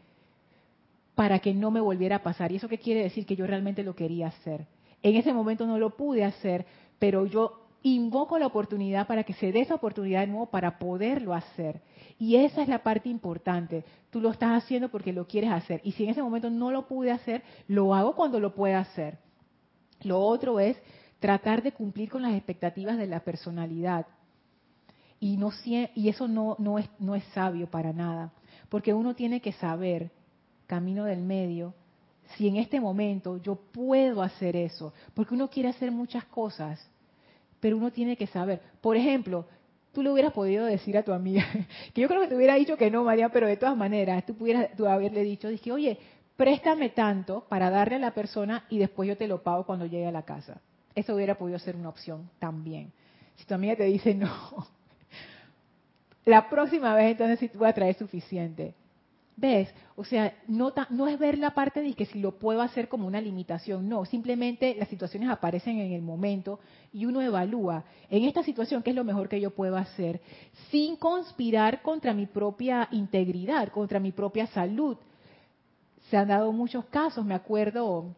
[1.15, 2.51] para que no me volviera a pasar.
[2.51, 3.25] ¿Y eso qué quiere decir?
[3.25, 4.67] Que yo realmente lo quería hacer.
[5.03, 6.65] En ese momento no lo pude hacer,
[6.97, 11.33] pero yo invoco la oportunidad para que se dé esa oportunidad de nuevo para poderlo
[11.33, 11.81] hacer.
[12.17, 13.85] Y esa es la parte importante.
[14.09, 15.81] Tú lo estás haciendo porque lo quieres hacer.
[15.83, 19.19] Y si en ese momento no lo pude hacer, lo hago cuando lo pueda hacer.
[20.01, 20.77] Lo otro es
[21.19, 24.07] tratar de cumplir con las expectativas de la personalidad.
[25.19, 28.31] Y, no, y eso no, no, es, no es sabio para nada,
[28.69, 30.11] porque uno tiene que saber,
[30.65, 31.73] camino del medio,
[32.37, 36.79] si en este momento yo puedo hacer eso, porque uno quiere hacer muchas cosas,
[37.59, 38.61] pero uno tiene que saber.
[38.81, 39.45] Por ejemplo,
[39.91, 41.45] tú le hubieras podido decir a tu amiga,
[41.93, 44.35] que yo creo que te hubiera dicho que no, María, pero de todas maneras, tú
[44.35, 45.97] pudieras tú haberle dicho, dije, oye,
[46.35, 50.07] préstame tanto para darle a la persona y después yo te lo pago cuando llegue
[50.07, 50.61] a la casa.
[50.95, 52.91] Eso hubiera podido ser una opción también.
[53.35, 54.29] Si tu amiga te dice no,
[56.25, 58.73] la próxima vez entonces sí te voy a traer suficiente.
[59.39, 59.69] ¿Ves?
[59.95, 63.07] O sea, no, no es ver la parte de que si lo puedo hacer como
[63.07, 66.59] una limitación, no, simplemente las situaciones aparecen en el momento
[66.91, 70.19] y uno evalúa en esta situación qué es lo mejor que yo puedo hacer
[70.71, 74.97] sin conspirar contra mi propia integridad, contra mi propia salud.
[76.09, 78.13] Se han dado muchos casos, me acuerdo,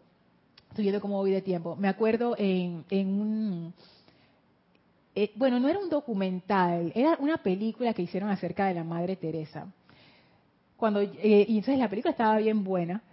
[0.70, 3.74] estoy viendo cómo voy de tiempo, me acuerdo en, en un...
[5.14, 9.18] Eh, bueno, no era un documental, era una película que hicieron acerca de la Madre
[9.18, 9.68] Teresa
[10.82, 13.04] cuando eh, y entonces la película estaba bien buena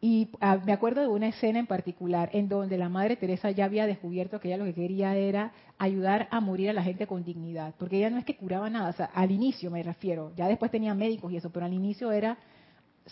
[0.00, 3.64] y ah, me acuerdo de una escena en particular en donde la Madre Teresa ya
[3.64, 7.24] había descubierto que ella lo que quería era ayudar a morir a la gente con
[7.24, 10.46] dignidad, porque ella no es que curaba nada, o sea, al inicio me refiero, ya
[10.46, 12.38] después tenía médicos y eso, pero al inicio era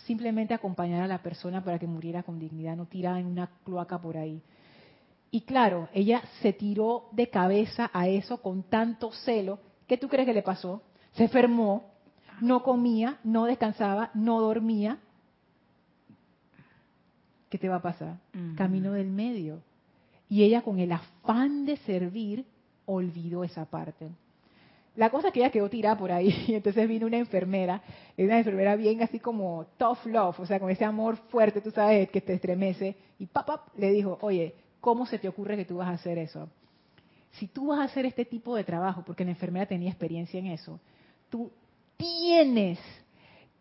[0.05, 3.99] simplemente acompañar a la persona para que muriera con dignidad, no tirada en una cloaca
[3.99, 4.41] por ahí.
[5.31, 10.25] Y claro, ella se tiró de cabeza a eso con tanto celo, ¿qué tú crees
[10.25, 10.81] que le pasó?
[11.11, 11.94] Se enfermó,
[12.41, 14.99] no comía, no descansaba, no dormía,
[17.49, 18.17] ¿qué te va a pasar?
[18.55, 19.61] Camino del medio.
[20.27, 22.45] Y ella con el afán de servir
[22.85, 24.09] olvidó esa parte.
[24.95, 27.81] La cosa es que ella quedó tirada por ahí, y entonces vino una enfermera,
[28.17, 32.09] una enfermera bien así como tough love, o sea, con ese amor fuerte, tú sabes,
[32.09, 35.89] que te estremece, y papá le dijo, oye, ¿cómo se te ocurre que tú vas
[35.89, 36.49] a hacer eso?
[37.31, 40.47] Si tú vas a hacer este tipo de trabajo, porque la enfermera tenía experiencia en
[40.47, 40.79] eso,
[41.29, 41.51] tú
[41.97, 42.79] tienes,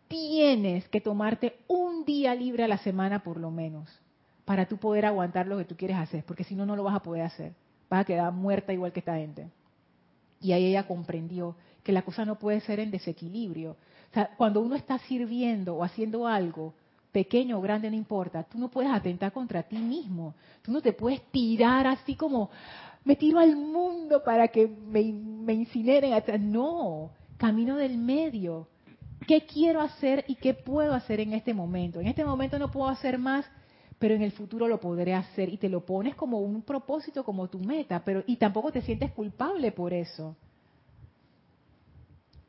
[0.09, 3.89] tienes que tomarte un día libre a la semana por lo menos,
[4.45, 6.97] para tú poder aguantar lo que tú quieres hacer, porque si no, no lo vas
[6.97, 7.53] a poder hacer.
[7.89, 9.49] Vas a quedar muerta igual que esta gente.
[10.41, 13.73] Y ahí ella comprendió que la cosa no puede ser en desequilibrio.
[13.73, 16.75] O sea, cuando uno está sirviendo o haciendo algo,
[17.13, 20.35] pequeño o grande, no importa, tú no puedes atentar contra ti mismo.
[20.63, 22.51] Tú no te puedes tirar así como,
[23.05, 26.13] me tiro al mundo para que me, me incineren.
[26.51, 28.69] No, camino del medio.
[29.27, 32.01] ¿Qué quiero hacer y qué puedo hacer en este momento?
[32.01, 33.47] En este momento no puedo hacer más,
[33.99, 37.49] pero en el futuro lo podré hacer y te lo pones como un propósito, como
[37.49, 40.37] tu meta, pero y tampoco te sientes culpable por eso.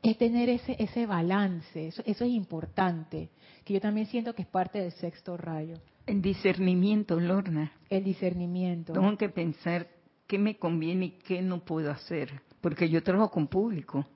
[0.02, 3.30] Es tener ese ese balance, eso, eso es importante,
[3.64, 5.76] que yo también siento que es parte del sexto rayo.
[6.06, 7.72] El discernimiento, Lorna.
[7.88, 8.92] El discernimiento.
[8.92, 9.88] Tengo que pensar
[10.26, 14.06] qué me conviene y qué no puedo hacer, porque yo trabajo con público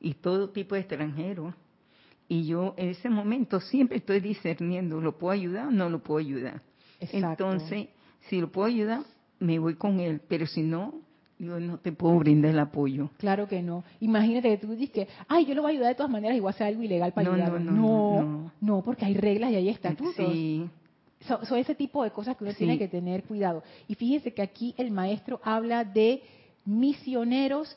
[0.00, 1.54] y todo tipo de extranjeros.
[2.28, 6.18] Y yo en ese momento siempre estoy discerniendo, ¿lo puedo ayudar o no lo puedo
[6.18, 6.60] ayudar?
[7.00, 7.88] Entonces,
[8.28, 9.02] si lo puedo ayudar,
[9.38, 10.94] me voy con él, pero si no,
[11.38, 13.10] yo no te puedo brindar el apoyo.
[13.18, 13.84] Claro que no.
[14.00, 16.54] Imagínate que tú dices que, ay, yo lo voy a ayudar de todas maneras, igual
[16.54, 20.14] sea algo ilegal para no, No no, no porque hay reglas y hay estatutos.
[20.16, 20.68] Sí.
[21.20, 23.62] Son ese tipo de cosas que uno tiene que tener cuidado.
[23.88, 26.22] Y fíjense que aquí el maestro habla de
[26.64, 27.76] misioneros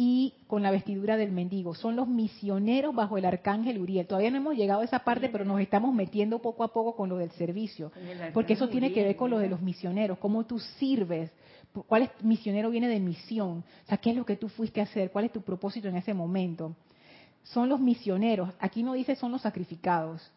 [0.00, 1.74] y con la vestidura del mendigo.
[1.74, 4.06] Son los misioneros bajo el arcángel Uriel.
[4.06, 7.08] Todavía no hemos llegado a esa parte, pero nos estamos metiendo poco a poco con
[7.08, 7.90] lo del servicio.
[8.32, 11.32] Porque eso tiene que ver con lo de los misioneros, cómo tú sirves.
[11.88, 13.64] ¿Cuál es misionero viene de misión?
[13.84, 15.10] O sea, ¿qué es lo que tú fuiste a hacer?
[15.10, 16.76] ¿Cuál es tu propósito en ese momento?
[17.42, 18.50] Son los misioneros.
[18.60, 20.30] Aquí no dice son los sacrificados.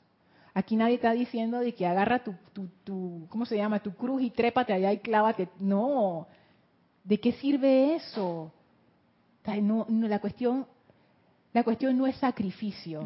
[0.55, 3.80] Aquí nadie está diciendo de que agarra tu, tu, tu ¿cómo se llama?
[3.80, 5.49] Tu cruz y trépate allá y clávate.
[5.59, 6.26] No.
[7.03, 8.51] ¿De qué sirve eso?
[9.62, 10.68] No, la, cuestión,
[11.54, 13.04] la cuestión no es sacrificio,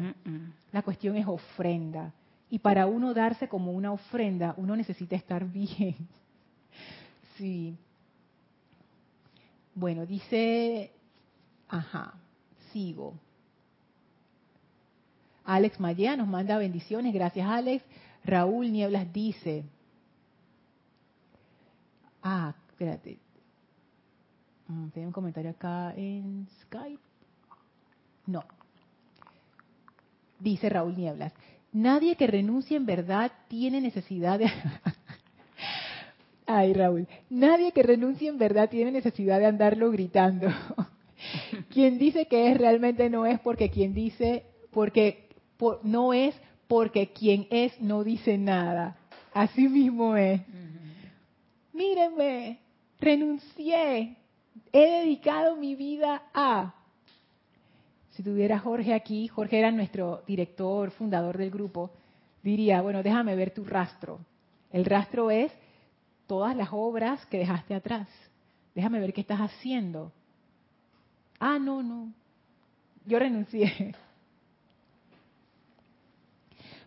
[0.72, 2.12] la cuestión es ofrenda.
[2.50, 5.96] Y para uno darse como una ofrenda, uno necesita estar bien.
[7.36, 7.76] sí.
[9.74, 10.90] Bueno, dice,
[11.68, 12.14] ajá,
[12.72, 13.14] sigo.
[15.44, 17.84] Alex Maya nos manda bendiciones, gracias Alex.
[18.24, 19.64] Raúl Nieblas dice,
[22.22, 23.18] ah, espérate,
[24.68, 27.02] Mm, Tiene un comentario acá en Skype.
[28.26, 28.44] No.
[30.40, 31.32] Dice Raúl Nieblas.
[31.72, 34.50] Nadie que renuncie en verdad tiene necesidad de...
[36.46, 37.08] Ay, Raúl.
[37.28, 40.48] Nadie que renuncie en verdad tiene necesidad de andarlo gritando.
[41.70, 45.28] quien dice que es realmente no es porque quien dice, porque
[45.82, 46.34] no es
[46.68, 48.96] porque quien es no dice nada.
[49.32, 50.40] Así mismo es.
[51.72, 52.58] Mírenme,
[52.98, 54.16] renuncié,
[54.76, 56.74] he dedicado mi vida a...
[58.10, 61.90] Si tuviera Jorge aquí, Jorge era nuestro director, fundador del grupo,
[62.42, 64.20] diría, bueno, déjame ver tu rastro.
[64.70, 65.52] El rastro es
[66.26, 68.08] todas las obras que dejaste atrás.
[68.74, 70.12] Déjame ver qué estás haciendo.
[71.38, 72.12] Ah, no, no.
[73.06, 73.94] Yo renuncié.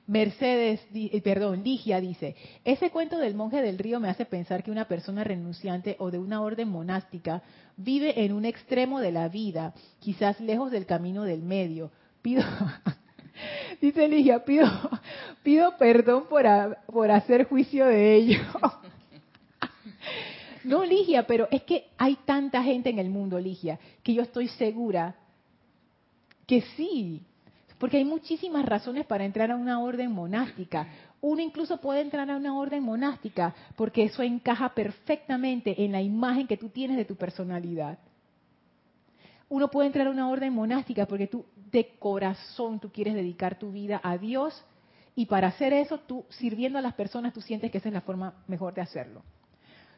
[0.09, 2.35] Mercedes, eh, perdón, Ligia dice,
[2.65, 6.17] ese cuento del monje del río me hace pensar que una persona renunciante o de
[6.17, 7.43] una orden monástica
[7.77, 11.91] vive en un extremo de la vida, quizás lejos del camino del medio.
[12.23, 12.41] Pido,
[13.81, 14.67] dice Ligia, pido,
[15.43, 16.43] pido perdón por,
[16.87, 18.39] por hacer juicio de ello.
[20.61, 24.49] No, Ligia, pero es que hay tanta gente en el mundo, Ligia, que yo estoy
[24.49, 25.15] segura
[26.45, 27.23] que sí,
[27.79, 30.87] porque hay muchísimas razones para entrar a una orden monástica.
[31.21, 36.45] Uno incluso puede entrar a una orden monástica porque eso encaja perfectamente en la imagen
[36.45, 37.97] que tú tienes de tu personalidad.
[39.47, 43.71] Uno puede entrar a una orden monástica porque tú de corazón tú quieres dedicar tu
[43.71, 44.63] vida a Dios
[45.15, 48.01] y para hacer eso tú sirviendo a las personas tú sientes que esa es la
[48.01, 49.23] forma mejor de hacerlo.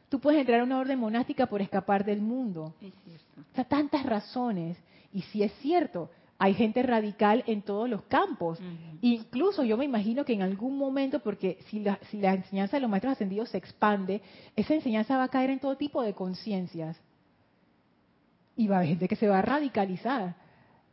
[0.07, 2.75] Tú puedes entrar a una orden monástica por escapar del mundo.
[2.81, 3.41] Es cierto.
[3.51, 4.77] O sea, tantas razones.
[5.13, 6.09] Y si es cierto,
[6.43, 8.57] hay gente radical en todos los campos.
[9.01, 12.81] Incluso yo me imagino que en algún momento, porque si la, si la enseñanza de
[12.81, 14.23] los maestros ascendidos se expande,
[14.55, 16.99] esa enseñanza va a caer en todo tipo de conciencias.
[18.57, 20.35] Y va a haber gente que se va a radicalizar.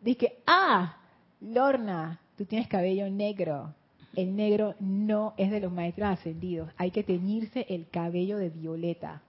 [0.03, 0.99] Dice, ah,
[1.40, 3.72] Lorna, tú tienes cabello negro.
[4.14, 6.70] El negro no es de los maestros ascendidos.
[6.76, 9.22] Hay que teñirse el cabello de violeta.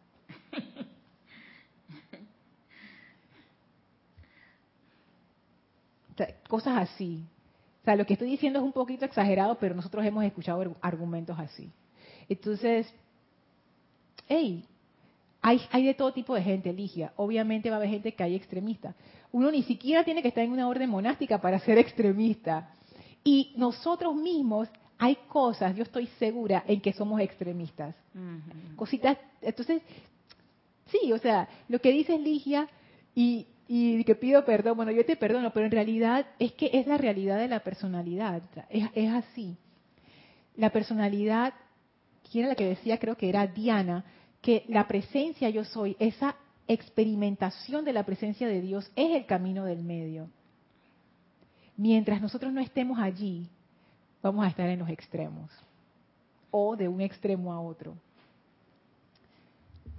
[6.47, 7.23] cosas así.
[7.81, 11.37] O sea, lo que estoy diciendo es un poquito exagerado, pero nosotros hemos escuchado argumentos
[11.39, 11.71] así.
[12.27, 12.93] Entonces,
[14.27, 14.65] hey,
[15.41, 17.13] hay, hay de todo tipo de gente, Ligia.
[17.15, 18.93] Obviamente va a haber gente que hay extremista.
[19.31, 22.71] Uno ni siquiera tiene que estar en una orden monástica para ser extremista.
[23.23, 27.95] Y nosotros mismos hay cosas, yo estoy segura, en que somos extremistas.
[28.75, 29.81] Cositas, entonces,
[30.87, 32.67] sí, o sea, lo que dice Ligia
[33.15, 36.87] y y que pido perdón, bueno, yo te perdono, pero en realidad es que es
[36.87, 39.57] la realidad de la personalidad, es, así.
[40.55, 41.53] La personalidad,
[42.31, 42.97] ¿quién era la que decía?
[42.97, 44.05] Creo que era Diana,
[44.41, 46.35] que la presencia yo soy, esa
[46.67, 50.31] experimentación de la presencia de Dios es el camino del medio.
[51.77, 53.47] Mientras nosotros no estemos allí,
[54.23, 55.51] vamos a estar en los extremos
[56.49, 57.95] o de un extremo a otro.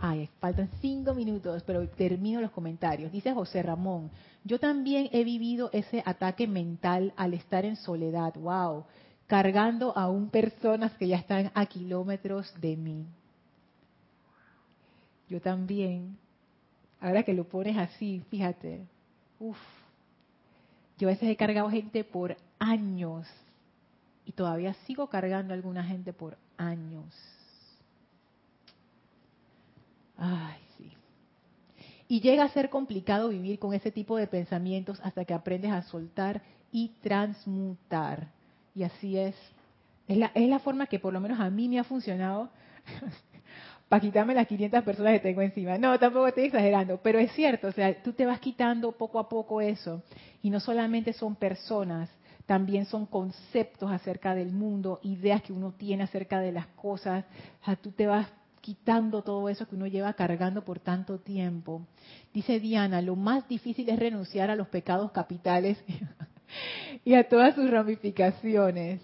[0.03, 3.13] Ay, faltan cinco minutos, pero termino los comentarios.
[3.13, 4.11] Dice José Ramón,
[4.45, 8.85] yo también he vivido ese ataque mental al estar en soledad, wow,
[9.27, 13.07] cargando aún personas que ya están a kilómetros de mí.
[15.29, 16.17] Yo también,
[16.99, 18.87] ahora que lo pones así, fíjate,
[19.39, 19.59] uff,
[20.99, 23.27] yo a veces he cargado gente por años
[24.25, 27.15] y todavía sigo cargando a alguna gente por años.
[30.21, 30.93] Ay, sí.
[32.07, 35.83] Y llega a ser complicado vivir con ese tipo de pensamientos hasta que aprendes a
[35.83, 38.29] soltar y transmutar.
[38.75, 39.35] Y así es.
[40.07, 42.51] Es la, es la forma que por lo menos a mí me ha funcionado
[43.89, 45.79] para quitarme las 500 personas que tengo encima.
[45.79, 49.29] No, tampoco estoy exagerando, pero es cierto, o sea, tú te vas quitando poco a
[49.29, 50.03] poco eso.
[50.43, 52.11] Y no solamente son personas,
[52.45, 57.25] también son conceptos acerca del mundo, ideas que uno tiene acerca de las cosas.
[57.63, 58.27] O sea, tú te vas
[58.61, 61.87] quitando todo eso que uno lleva cargando por tanto tiempo.
[62.33, 65.83] Dice Diana, lo más difícil es renunciar a los pecados capitales
[67.05, 69.01] y a todas sus ramificaciones.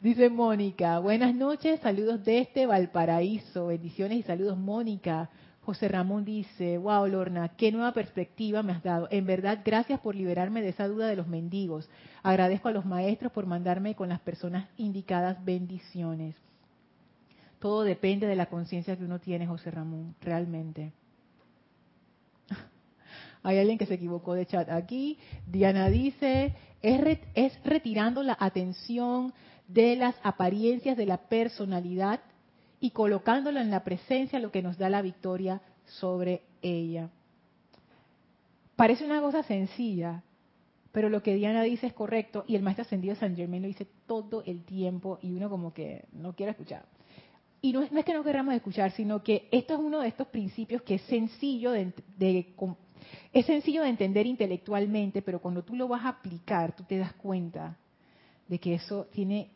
[0.00, 5.30] Dice Mónica, buenas noches, saludos desde Valparaíso, bendiciones y saludos Mónica.
[5.60, 9.06] José Ramón dice, wow Lorna, qué nueva perspectiva me has dado.
[9.12, 11.88] En verdad, gracias por liberarme de esa duda de los mendigos.
[12.24, 16.34] Agradezco a los maestros por mandarme con las personas indicadas bendiciones.
[17.62, 20.90] Todo depende de la conciencia que uno tiene, José Ramón, realmente.
[23.44, 25.16] Hay alguien que se equivocó de chat aquí.
[25.46, 29.32] Diana dice, es, retirando la atención
[29.68, 32.18] de las apariencias de la personalidad
[32.80, 37.10] y colocándola en la presencia lo que nos da la victoria sobre ella.
[38.74, 40.24] Parece una cosa sencilla,
[40.90, 43.86] pero lo que Diana dice es correcto y el maestro ascendido San Germain lo dice
[44.08, 46.82] todo el tiempo y uno como que no quiere escuchar
[47.62, 50.82] y no es, que no queramos escuchar, sino que esto es uno de estos principios
[50.82, 51.92] que es sencillo de,
[53.32, 57.12] es sencillo de entender intelectualmente, pero cuando tú lo vas a aplicar, tú te das
[57.14, 57.76] cuenta
[58.48, 59.48] de que eso tiene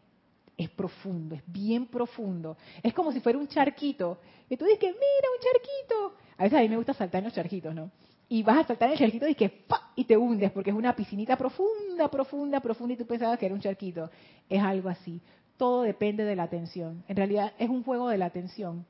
[0.57, 2.57] es profundo, es bien profundo.
[2.83, 4.19] Es como si fuera un charquito.
[4.49, 6.17] Y tú dices, mira, un charquito.
[6.39, 7.91] A veces a mí me gusta saltar en los charquitos, ¿no?
[8.29, 9.67] Y vas a saltar en el charquito y que
[9.97, 13.55] y te hundes porque es una piscinita profunda, profunda, profunda y tú pensabas que era
[13.55, 14.11] un charquito.
[14.49, 15.21] Es algo así.
[15.57, 17.05] Todo depende de la atención.
[17.09, 18.85] En realidad es un juego de la atención.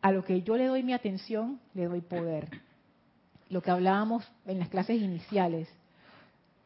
[0.00, 2.48] A lo que yo le doy mi atención, le doy poder.
[3.50, 5.68] Lo que hablábamos en las clases iniciales.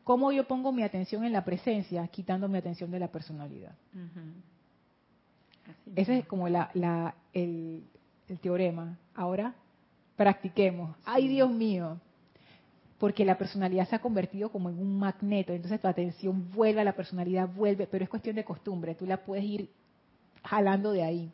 [0.04, 2.06] ¿Cómo yo pongo mi atención en la presencia?
[2.08, 3.74] Quitando mi atención de la personalidad.
[5.94, 7.84] Ese es como la, el,
[8.40, 8.98] teorema.
[9.14, 9.54] Ahora,
[10.16, 10.96] practiquemos.
[11.04, 12.00] ¡Ay, Dios mío!
[13.00, 15.52] Porque la personalidad se ha convertido como en un magneto.
[15.52, 18.94] Entonces tu atención vuelve a la personalidad, vuelve, pero es cuestión de costumbre.
[18.94, 19.70] Tú la puedes ir
[20.44, 21.32] jalando de ahí.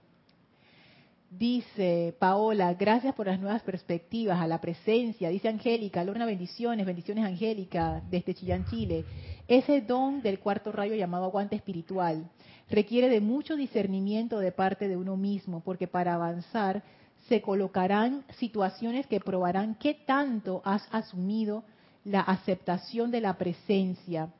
[1.28, 5.28] Dice Paola, gracias por las nuevas perspectivas, a la presencia.
[5.28, 9.04] Dice Angélica, Lorna, bendiciones, bendiciones Angélica, desde Chillán, Chile.
[9.48, 12.30] Ese don del cuarto rayo llamado aguante espiritual
[12.70, 16.84] requiere de mucho discernimiento de parte de uno mismo, porque para avanzar
[17.28, 21.64] se colocarán situaciones que probarán qué tanto has asumido
[22.04, 24.32] la aceptación de la presencia.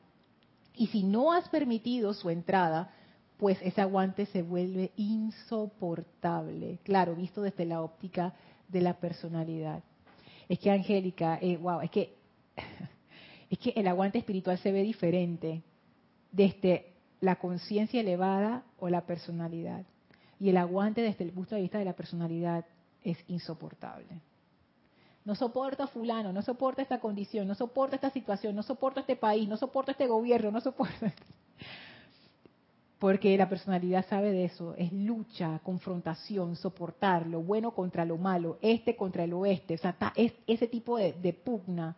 [0.73, 2.93] Y si no has permitido su entrada,
[3.37, 8.33] pues ese aguante se vuelve insoportable, claro, visto desde la óptica
[8.67, 9.83] de la personalidad.
[10.47, 12.17] Es que Angélica, wow, eh, es que
[13.49, 15.61] es que el aguante espiritual se ve diferente
[16.31, 19.85] desde la conciencia elevada o la personalidad.
[20.39, 22.65] Y el aguante desde el punto de vista de la personalidad
[23.03, 24.21] es insoportable.
[25.25, 29.47] No soporto fulano, no soporto esta condición, no soporto esta situación, no soporto este país,
[29.47, 31.05] no soporto este gobierno, no soporto
[32.99, 38.57] porque la personalidad sabe de eso, es lucha, confrontación, soportar lo bueno contra lo malo,
[38.61, 41.95] este contra el oeste, o sea, es ese tipo de, de pugna.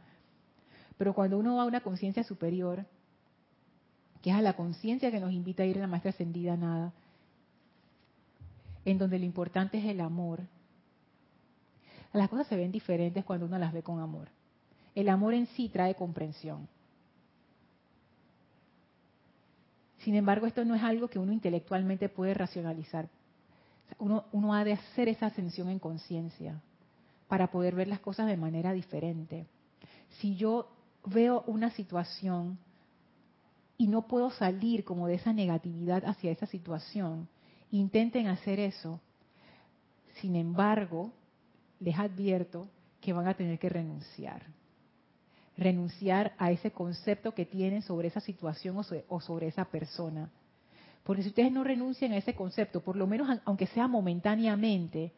[0.97, 2.85] Pero cuando uno va a una conciencia superior,
[4.21, 6.91] que es a la conciencia que nos invita a ir a la maestra ascendida nada,
[8.84, 10.41] en donde lo importante es el amor,
[12.18, 14.30] las cosas se ven diferentes cuando uno las ve con amor.
[14.95, 16.68] El amor en sí trae comprensión.
[19.99, 23.10] Sin embargo, esto no es algo que uno intelectualmente puede racionalizar.
[23.98, 26.61] Uno, ha de hacer esa ascensión en conciencia
[27.27, 29.45] para poder ver las cosas de manera diferente.
[30.19, 30.69] Si yo
[31.06, 32.57] veo una situación
[33.77, 37.27] y no puedo salir como de esa negatividad hacia esa situación,
[37.72, 38.99] intenten hacer eso.
[40.22, 41.11] Sin embargo,
[41.80, 42.68] les advierto
[43.01, 44.43] que van a tener que renunciar
[45.60, 48.77] renunciar a ese concepto que tienen sobre esa situación
[49.07, 50.30] o sobre esa persona.
[51.03, 55.11] Porque si ustedes no renuncian a ese concepto, por lo menos aunque sea momentáneamente,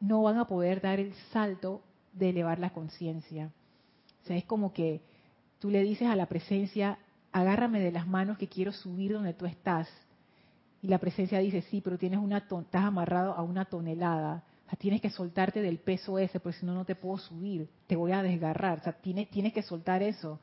[0.00, 1.82] no van a poder dar el salto
[2.12, 3.52] de elevar la conciencia.
[4.24, 5.00] O sea, es como que
[5.60, 6.98] tú le dices a la presencia,
[7.30, 9.88] agárrame de las manos que quiero subir donde tú estás.
[10.82, 14.42] Y la presencia dice, sí, pero tienes una estás amarrado a una tonelada
[14.76, 18.12] tienes que soltarte del peso ese, porque si no, no te puedo subir, te voy
[18.12, 18.78] a desgarrar.
[18.78, 20.40] O sea, tienes, tienes que soltar eso.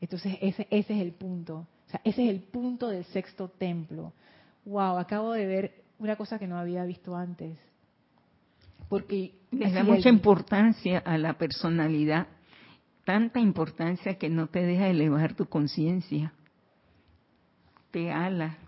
[0.00, 1.66] Entonces, ese, ese es el punto.
[1.86, 4.12] O sea, ese es el punto del sexto templo.
[4.64, 7.58] Wow, acabo de ver una cosa que no había visto antes.
[8.88, 12.26] Porque le da mucha importancia a la personalidad,
[13.04, 16.32] tanta importancia que no te deja elevar tu conciencia.
[17.90, 18.58] Te ala.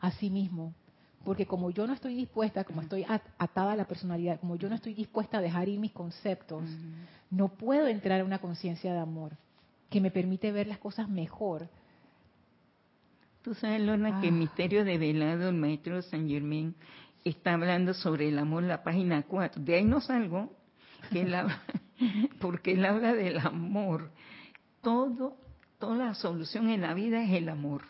[0.00, 0.74] Así mismo
[1.24, 3.04] porque como yo no estoy dispuesta, como estoy
[3.38, 6.64] atada a la personalidad, como yo no estoy dispuesta a dejar ir mis conceptos,
[7.30, 9.32] no puedo entrar a una conciencia de amor
[9.90, 11.68] que me permite ver las cosas mejor.
[13.42, 14.38] Tú sabes, Lorna, que el ah.
[14.38, 16.74] Misterio de Velado, el maestro San Germain,
[17.24, 19.62] está hablando sobre el amor, la página 4.
[19.62, 20.50] De ahí no salgo,
[21.10, 21.26] que
[22.40, 24.10] porque él habla del amor.
[24.82, 25.36] Todo,
[25.78, 27.82] toda la solución en la vida es el amor.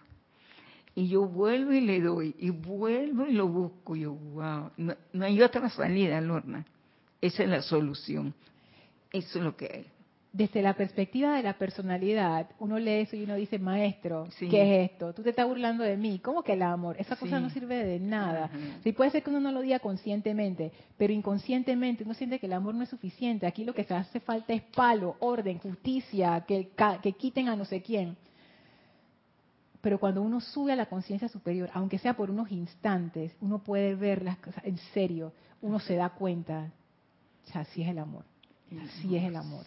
[0.96, 3.96] Y yo vuelvo y le doy, y vuelvo y lo busco.
[3.96, 4.94] Y yo, wow, no,
[5.24, 6.64] hay otra salida, Lorna.
[7.20, 8.32] Esa es la solución.
[9.12, 9.86] Eso es lo que hay.
[10.32, 14.90] Desde la perspectiva de la personalidad, uno lee eso y uno dice, maestro, ¿qué es
[14.90, 15.12] esto?
[15.14, 16.18] Tú te estás burlando de mí.
[16.18, 16.96] ¿Cómo que el amor?
[16.98, 18.50] Esa cosa no sirve de nada.
[18.82, 22.52] Sí, puede ser que uno no lo diga conscientemente, pero inconscientemente uno siente que el
[22.52, 23.46] amor no es suficiente.
[23.46, 27.64] Aquí lo que se hace falta es palo, orden, justicia, que, que quiten a no
[27.64, 28.16] sé quién.
[29.84, 33.94] Pero cuando uno sube a la conciencia superior, aunque sea por unos instantes, uno puede
[33.94, 36.72] ver las cosas en serio, uno se da cuenta,
[37.46, 38.24] o sea, así es el amor,
[38.82, 39.66] así es el amor.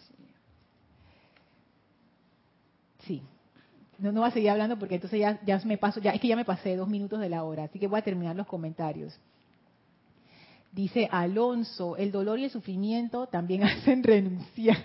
[3.06, 3.22] Sí.
[4.00, 6.26] No, no voy a seguir hablando porque entonces ya, ya me paso, ya es que
[6.26, 9.16] ya me pasé dos minutos de la hora, así que voy a terminar los comentarios.
[10.72, 14.84] Dice Alonso, el dolor y el sufrimiento también hacen renunciar.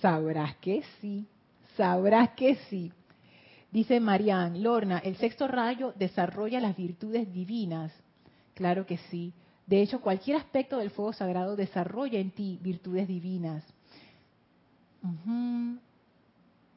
[0.00, 1.24] Sabrás que sí,
[1.76, 2.90] sabrás que sí.
[3.70, 7.92] Dice Marianne, Lorna, el sexto rayo desarrolla las virtudes divinas.
[8.54, 9.32] Claro que sí.
[9.66, 13.62] De hecho, cualquier aspecto del fuego sagrado desarrolla en ti virtudes divinas.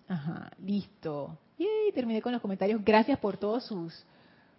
[0.08, 1.38] Ajá, listo.
[1.58, 2.84] Y terminé con los comentarios.
[2.84, 4.06] Gracias por todos sus,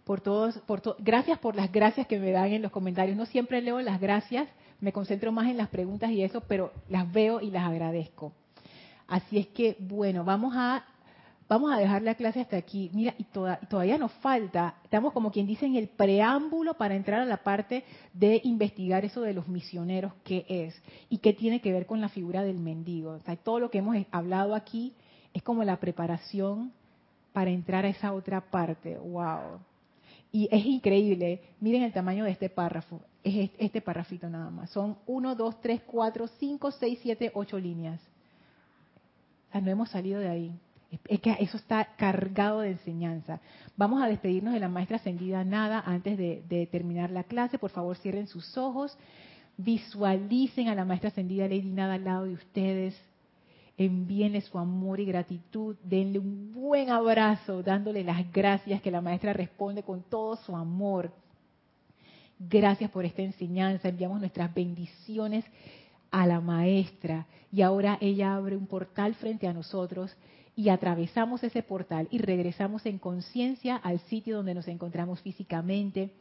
[0.04, 3.16] por todos, por gracias por las gracias que me dan en los comentarios.
[3.16, 4.48] No siempre leo las gracias,
[4.80, 8.32] me concentro más en las preguntas y eso, pero las veo y las agradezco.
[9.06, 10.84] Así es que, bueno, vamos a
[11.52, 12.90] vamos a dejar la clase hasta aquí.
[12.94, 17.26] Mira, y, todavía nos falta, estamos como quien dice en el preámbulo para entrar a
[17.26, 17.84] la parte
[18.14, 20.74] de investigar eso de los misioneros, qué es
[21.10, 23.20] y qué tiene que ver con la figura del mendigo.
[23.44, 24.94] Todo lo que hemos hablado aquí
[25.34, 26.72] es como la preparación
[27.34, 28.96] para entrar a esa otra parte.
[28.96, 29.60] ¡Wow!
[30.32, 31.42] Y es increíble.
[31.60, 33.02] Miren el tamaño de este párrafo.
[33.22, 34.70] Es este párrafito nada más.
[34.70, 38.00] Son 1, 2, 3, 4, 5, 6, 7, 8 líneas.
[39.48, 40.58] O sea, no hemos salido de ahí.
[41.08, 43.40] Es que eso está cargado de enseñanza.
[43.76, 47.58] Vamos a despedirnos de la maestra ascendida Nada antes de, terminar la clase.
[47.58, 48.96] Por favor, cierren sus ojos.
[49.56, 52.94] Visualicen a la maestra ascendida Lady Nada al lado de ustedes.
[53.78, 55.76] Envíenle su amor y gratitud.
[55.82, 61.10] Denle un buen abrazo, dándole las gracias que la maestra responde con todo su amor.
[62.38, 63.88] Gracias por esta enseñanza.
[63.88, 65.44] Enviamos nuestras bendiciones
[66.10, 67.26] a la maestra.
[67.50, 70.14] Y ahora ella abre un portal frente a nosotros
[70.54, 76.14] y atravesamos ese portal y regresamos en conciencia al sitio donde nos encontramos físicamente,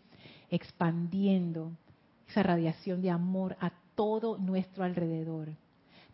[0.49, 1.71] expandiendo
[2.29, 5.49] esa radiación de amor a todo nuestro alrededor.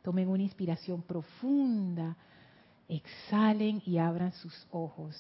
[0.02, 2.15] Tomen una inspiración profunda,
[2.89, 5.15] exhalen y abran sus ojos.